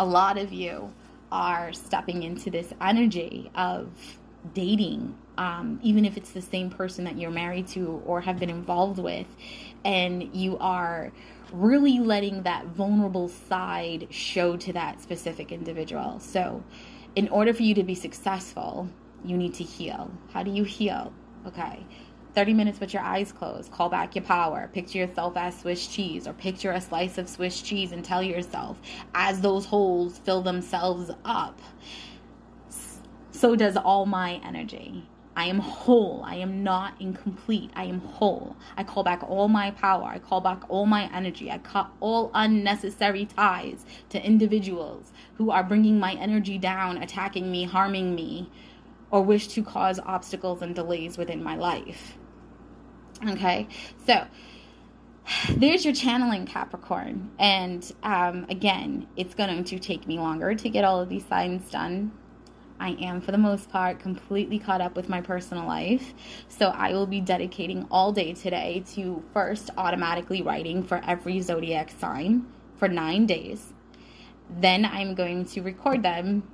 A 0.00 0.04
lot 0.04 0.36
of 0.36 0.52
you 0.52 0.92
are 1.30 1.72
stepping 1.72 2.24
into 2.24 2.50
this 2.50 2.72
energy 2.80 3.52
of 3.54 3.88
dating, 4.52 5.16
um, 5.38 5.78
even 5.84 6.04
if 6.04 6.16
it's 6.16 6.32
the 6.32 6.42
same 6.42 6.70
person 6.70 7.04
that 7.04 7.16
you're 7.16 7.30
married 7.30 7.68
to 7.68 8.02
or 8.04 8.20
have 8.20 8.40
been 8.40 8.50
involved 8.50 8.98
with, 8.98 9.28
and 9.84 10.34
you 10.34 10.58
are 10.58 11.12
really 11.52 11.98
letting 11.98 12.42
that 12.42 12.66
vulnerable 12.66 13.28
side 13.28 14.08
show 14.10 14.56
to 14.56 14.72
that 14.72 15.00
specific 15.00 15.52
individual. 15.52 16.20
So, 16.20 16.62
in 17.14 17.28
order 17.28 17.54
for 17.54 17.62
you 17.62 17.74
to 17.74 17.82
be 17.82 17.94
successful, 17.94 18.88
you 19.24 19.36
need 19.36 19.54
to 19.54 19.64
heal. 19.64 20.10
How 20.32 20.42
do 20.42 20.50
you 20.50 20.64
heal? 20.64 21.12
Okay. 21.46 21.86
30 22.34 22.52
minutes 22.52 22.80
with 22.80 22.92
your 22.92 23.02
eyes 23.02 23.32
closed. 23.32 23.72
Call 23.72 23.88
back 23.88 24.14
your 24.14 24.24
power. 24.24 24.68
Picture 24.74 24.98
yourself 24.98 25.38
as 25.38 25.58
Swiss 25.58 25.86
cheese 25.86 26.28
or 26.28 26.34
picture 26.34 26.70
a 26.72 26.80
slice 26.80 27.16
of 27.16 27.30
Swiss 27.30 27.62
cheese 27.62 27.92
and 27.92 28.04
tell 28.04 28.22
yourself, 28.22 28.78
as 29.14 29.40
those 29.40 29.64
holes 29.64 30.18
fill 30.18 30.42
themselves 30.42 31.10
up, 31.24 31.58
so 33.30 33.56
does 33.56 33.76
all 33.76 34.04
my 34.04 34.34
energy. 34.44 35.06
I 35.36 35.44
am 35.46 35.58
whole. 35.58 36.22
I 36.26 36.36
am 36.36 36.64
not 36.64 36.94
incomplete. 36.98 37.70
I 37.76 37.84
am 37.84 38.00
whole. 38.00 38.56
I 38.76 38.84
call 38.84 39.04
back 39.04 39.22
all 39.22 39.48
my 39.48 39.70
power. 39.70 40.04
I 40.04 40.18
call 40.18 40.40
back 40.40 40.62
all 40.68 40.86
my 40.86 41.14
energy. 41.14 41.50
I 41.50 41.58
cut 41.58 41.90
all 42.00 42.30
unnecessary 42.32 43.26
ties 43.26 43.84
to 44.08 44.24
individuals 44.24 45.12
who 45.34 45.50
are 45.50 45.62
bringing 45.62 46.00
my 46.00 46.14
energy 46.14 46.56
down, 46.56 46.96
attacking 46.96 47.50
me, 47.50 47.64
harming 47.64 48.14
me, 48.14 48.50
or 49.10 49.22
wish 49.22 49.48
to 49.48 49.62
cause 49.62 50.00
obstacles 50.00 50.62
and 50.62 50.74
delays 50.74 51.18
within 51.18 51.42
my 51.42 51.54
life. 51.54 52.16
Okay, 53.28 53.68
so 54.06 54.26
there's 55.50 55.84
your 55.84 55.94
channeling 55.94 56.46
Capricorn. 56.46 57.30
And 57.38 57.92
um, 58.02 58.46
again, 58.48 59.06
it's 59.16 59.34
going 59.34 59.64
to 59.64 59.78
take 59.78 60.06
me 60.06 60.18
longer 60.18 60.54
to 60.54 60.68
get 60.70 60.82
all 60.82 60.98
of 60.98 61.10
these 61.10 61.26
signs 61.26 61.70
done 61.70 62.12
I 62.78 62.90
am, 63.00 63.20
for 63.20 63.32
the 63.32 63.38
most 63.38 63.70
part, 63.70 63.98
completely 63.98 64.58
caught 64.58 64.80
up 64.80 64.96
with 64.96 65.08
my 65.08 65.20
personal 65.20 65.66
life. 65.66 66.14
So 66.48 66.68
I 66.68 66.92
will 66.92 67.06
be 67.06 67.20
dedicating 67.20 67.86
all 67.90 68.12
day 68.12 68.34
today 68.34 68.84
to 68.94 69.22
first 69.32 69.70
automatically 69.76 70.42
writing 70.42 70.82
for 70.82 71.00
every 71.06 71.40
zodiac 71.40 71.90
sign 71.98 72.46
for 72.76 72.88
nine 72.88 73.26
days. 73.26 73.72
Then 74.48 74.84
I'm 74.84 75.14
going 75.14 75.44
to 75.46 75.60
record 75.62 76.02
them 76.02 76.44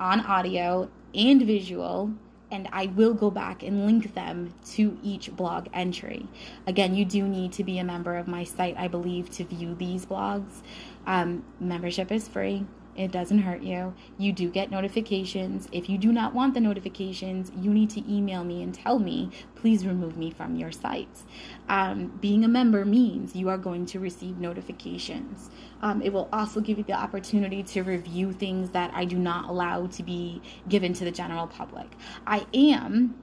on 0.00 0.20
audio 0.20 0.88
and 1.14 1.42
visual, 1.42 2.12
and 2.50 2.68
I 2.72 2.86
will 2.86 3.12
go 3.12 3.30
back 3.30 3.62
and 3.62 3.84
link 3.84 4.14
them 4.14 4.54
to 4.72 4.98
each 5.02 5.34
blog 5.36 5.68
entry. 5.74 6.26
Again, 6.66 6.94
you 6.94 7.04
do 7.04 7.26
need 7.26 7.52
to 7.54 7.64
be 7.64 7.78
a 7.78 7.84
member 7.84 8.16
of 8.16 8.28
my 8.28 8.44
site, 8.44 8.76
I 8.78 8.88
believe, 8.88 9.30
to 9.32 9.44
view 9.44 9.74
these 9.74 10.06
blogs. 10.06 10.62
Um, 11.06 11.44
membership 11.60 12.10
is 12.12 12.28
free. 12.28 12.64
It 12.98 13.12
doesn't 13.12 13.38
hurt 13.38 13.62
you. 13.62 13.94
You 14.18 14.32
do 14.32 14.50
get 14.50 14.72
notifications. 14.72 15.68
If 15.70 15.88
you 15.88 15.98
do 15.98 16.12
not 16.12 16.34
want 16.34 16.54
the 16.54 16.60
notifications, 16.60 17.52
you 17.56 17.72
need 17.72 17.90
to 17.90 18.12
email 18.12 18.42
me 18.42 18.60
and 18.60 18.74
tell 18.74 18.98
me, 18.98 19.30
please 19.54 19.86
remove 19.86 20.16
me 20.16 20.32
from 20.32 20.56
your 20.56 20.72
sites. 20.72 21.24
Um, 21.68 22.18
being 22.20 22.44
a 22.44 22.48
member 22.48 22.84
means 22.84 23.36
you 23.36 23.50
are 23.50 23.56
going 23.56 23.86
to 23.86 24.00
receive 24.00 24.38
notifications. 24.38 25.48
Um, 25.80 26.02
it 26.02 26.12
will 26.12 26.28
also 26.32 26.60
give 26.60 26.76
you 26.76 26.82
the 26.82 26.94
opportunity 26.94 27.62
to 27.62 27.82
review 27.82 28.32
things 28.32 28.70
that 28.70 28.90
I 28.92 29.04
do 29.04 29.16
not 29.16 29.48
allow 29.48 29.86
to 29.86 30.02
be 30.02 30.42
given 30.68 30.92
to 30.94 31.04
the 31.04 31.12
general 31.12 31.46
public. 31.46 31.92
I 32.26 32.46
am 32.52 33.14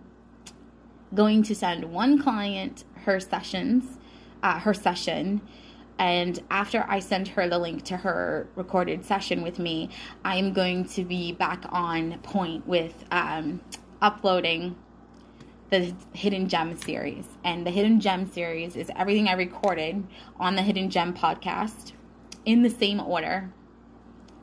going 1.14 1.44
to 1.44 1.54
send 1.54 1.84
one 1.84 2.18
client 2.18 2.86
her 3.04 3.20
sessions, 3.20 3.98
uh, 4.42 4.58
her 4.60 4.74
session 4.74 5.42
and 5.98 6.42
after 6.50 6.86
I 6.88 7.00
send 7.00 7.30
her 7.30 7.48
the 7.48 7.58
link 7.58 7.84
to 7.86 7.98
her 7.98 8.48
recorded 8.56 9.06
session 9.06 9.42
with 9.42 9.60
me, 9.60 9.90
I'm 10.24 10.52
going 10.52 10.86
to 10.90 11.06
be 11.06 11.32
back 11.32 11.66
on 11.70 12.20
point 12.20 12.68
with 12.68 13.06
um, 13.12 13.62
uploading 14.02 14.76
the 15.70 15.96
Hidden 16.14 16.50
Gem 16.50 16.78
series. 16.78 17.26
And 17.44 17.66
the 17.66 17.72
Hidden 17.72 18.02
Gem 18.02 18.30
series 18.30 18.76
is 18.76 18.92
everything 18.96 19.28
I 19.28 19.34
recorded 19.34 20.06
on 20.40 20.56
the 20.56 20.62
Hidden 20.62 20.90
Gem 20.90 21.14
podcast 21.14 21.94
in 22.46 22.62
the 22.62 22.70
same 22.70 23.00
order, 23.00 23.52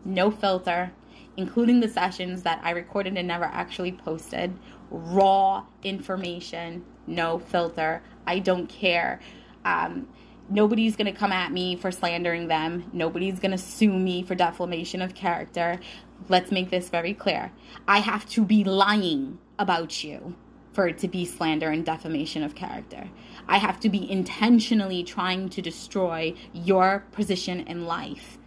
no 0.04 0.30
filter, 0.30 0.92
including 1.36 1.80
the 1.80 1.88
sessions 1.88 2.42
that 2.42 2.60
I 2.62 2.70
recorded 2.70 3.16
and 3.16 3.28
never 3.28 3.44
actually 3.44 3.92
posted, 3.92 4.56
raw 4.90 5.64
information, 5.82 6.84
no 7.06 7.38
filter. 7.38 8.02
I 8.26 8.38
don't 8.38 8.68
care. 8.68 9.20
Um, 9.64 10.08
nobody's 10.52 10.96
going 10.96 11.12
to 11.12 11.18
come 11.18 11.32
at 11.32 11.50
me 11.50 11.76
for 11.76 11.90
slandering 11.90 12.48
them. 12.48 12.90
Nobody's 12.92 13.40
going 13.40 13.52
to 13.52 13.58
sue 13.58 13.92
me 13.92 14.22
for 14.22 14.34
defamation 14.34 15.00
of 15.00 15.14
character. 15.14 15.80
Let's 16.28 16.52
make 16.52 16.70
this 16.70 16.88
very 16.88 17.14
clear. 17.14 17.50
I 17.88 17.98
have 18.00 18.28
to 18.30 18.44
be 18.44 18.62
lying 18.62 19.38
about 19.58 20.04
you 20.04 20.36
for 20.72 20.86
it 20.88 20.98
to 20.98 21.08
be 21.08 21.24
slander 21.24 21.70
and 21.70 21.84
defamation 21.84 22.42
of 22.42 22.54
character. 22.54 23.08
I 23.48 23.58
have 23.58 23.80
to 23.80 23.88
be 23.88 24.10
intentionally 24.10 25.02
trying 25.02 25.48
to 25.50 25.62
destroy 25.62 26.34
your 26.52 27.04
position 27.12 27.60
in 27.60 27.86
life 27.86 28.38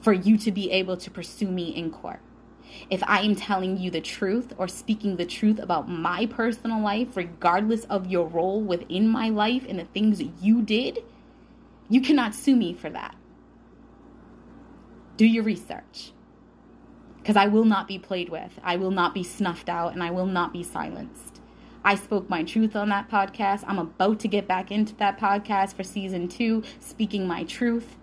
for 0.00 0.12
you 0.12 0.36
to 0.38 0.50
be 0.50 0.70
able 0.70 0.96
to 0.96 1.10
pursue 1.10 1.48
me 1.48 1.68
in 1.68 1.90
court. 1.90 2.20
If 2.88 3.02
I 3.04 3.20
am 3.20 3.36
telling 3.36 3.76
you 3.78 3.90
the 3.90 4.00
truth 4.00 4.54
or 4.56 4.66
speaking 4.66 5.16
the 5.16 5.26
truth 5.26 5.58
about 5.58 5.88
my 5.88 6.26
personal 6.26 6.80
life, 6.80 7.16
regardless 7.16 7.84
of 7.84 8.06
your 8.06 8.26
role 8.26 8.60
within 8.60 9.08
my 9.08 9.28
life 9.28 9.64
and 9.68 9.78
the 9.78 9.84
things 9.84 10.22
you 10.40 10.62
did, 10.62 10.98
you 11.92 12.00
cannot 12.00 12.34
sue 12.34 12.56
me 12.56 12.72
for 12.72 12.88
that. 12.88 13.14
Do 15.18 15.26
your 15.26 15.44
research. 15.44 16.12
Because 17.18 17.36
I 17.36 17.48
will 17.48 17.66
not 17.66 17.86
be 17.86 17.98
played 17.98 18.30
with, 18.30 18.58
I 18.64 18.76
will 18.76 18.90
not 18.90 19.12
be 19.12 19.22
snuffed 19.22 19.68
out, 19.68 19.92
and 19.92 20.02
I 20.02 20.10
will 20.10 20.24
not 20.24 20.54
be 20.54 20.62
silenced. 20.62 21.42
I 21.84 21.96
spoke 21.96 22.30
my 22.30 22.44
truth 22.44 22.74
on 22.74 22.88
that 22.88 23.10
podcast. 23.10 23.64
I'm 23.66 23.78
about 23.78 24.20
to 24.20 24.28
get 24.28 24.48
back 24.48 24.70
into 24.70 24.94
that 24.96 25.20
podcast 25.20 25.74
for 25.74 25.84
season 25.84 26.28
two, 26.28 26.62
speaking 26.80 27.26
my 27.26 27.44
truth. 27.44 27.98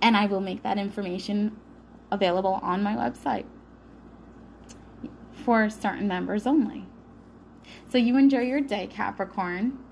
And 0.00 0.16
I 0.16 0.26
will 0.26 0.40
make 0.40 0.62
that 0.62 0.78
information 0.78 1.56
available 2.12 2.60
on 2.62 2.80
my 2.80 2.94
website 2.94 3.46
for 5.32 5.68
certain 5.68 6.06
members 6.06 6.46
only. 6.46 6.86
So 7.90 7.98
you 7.98 8.16
enjoy 8.16 8.42
your 8.42 8.60
day, 8.60 8.86
Capricorn. 8.86 9.83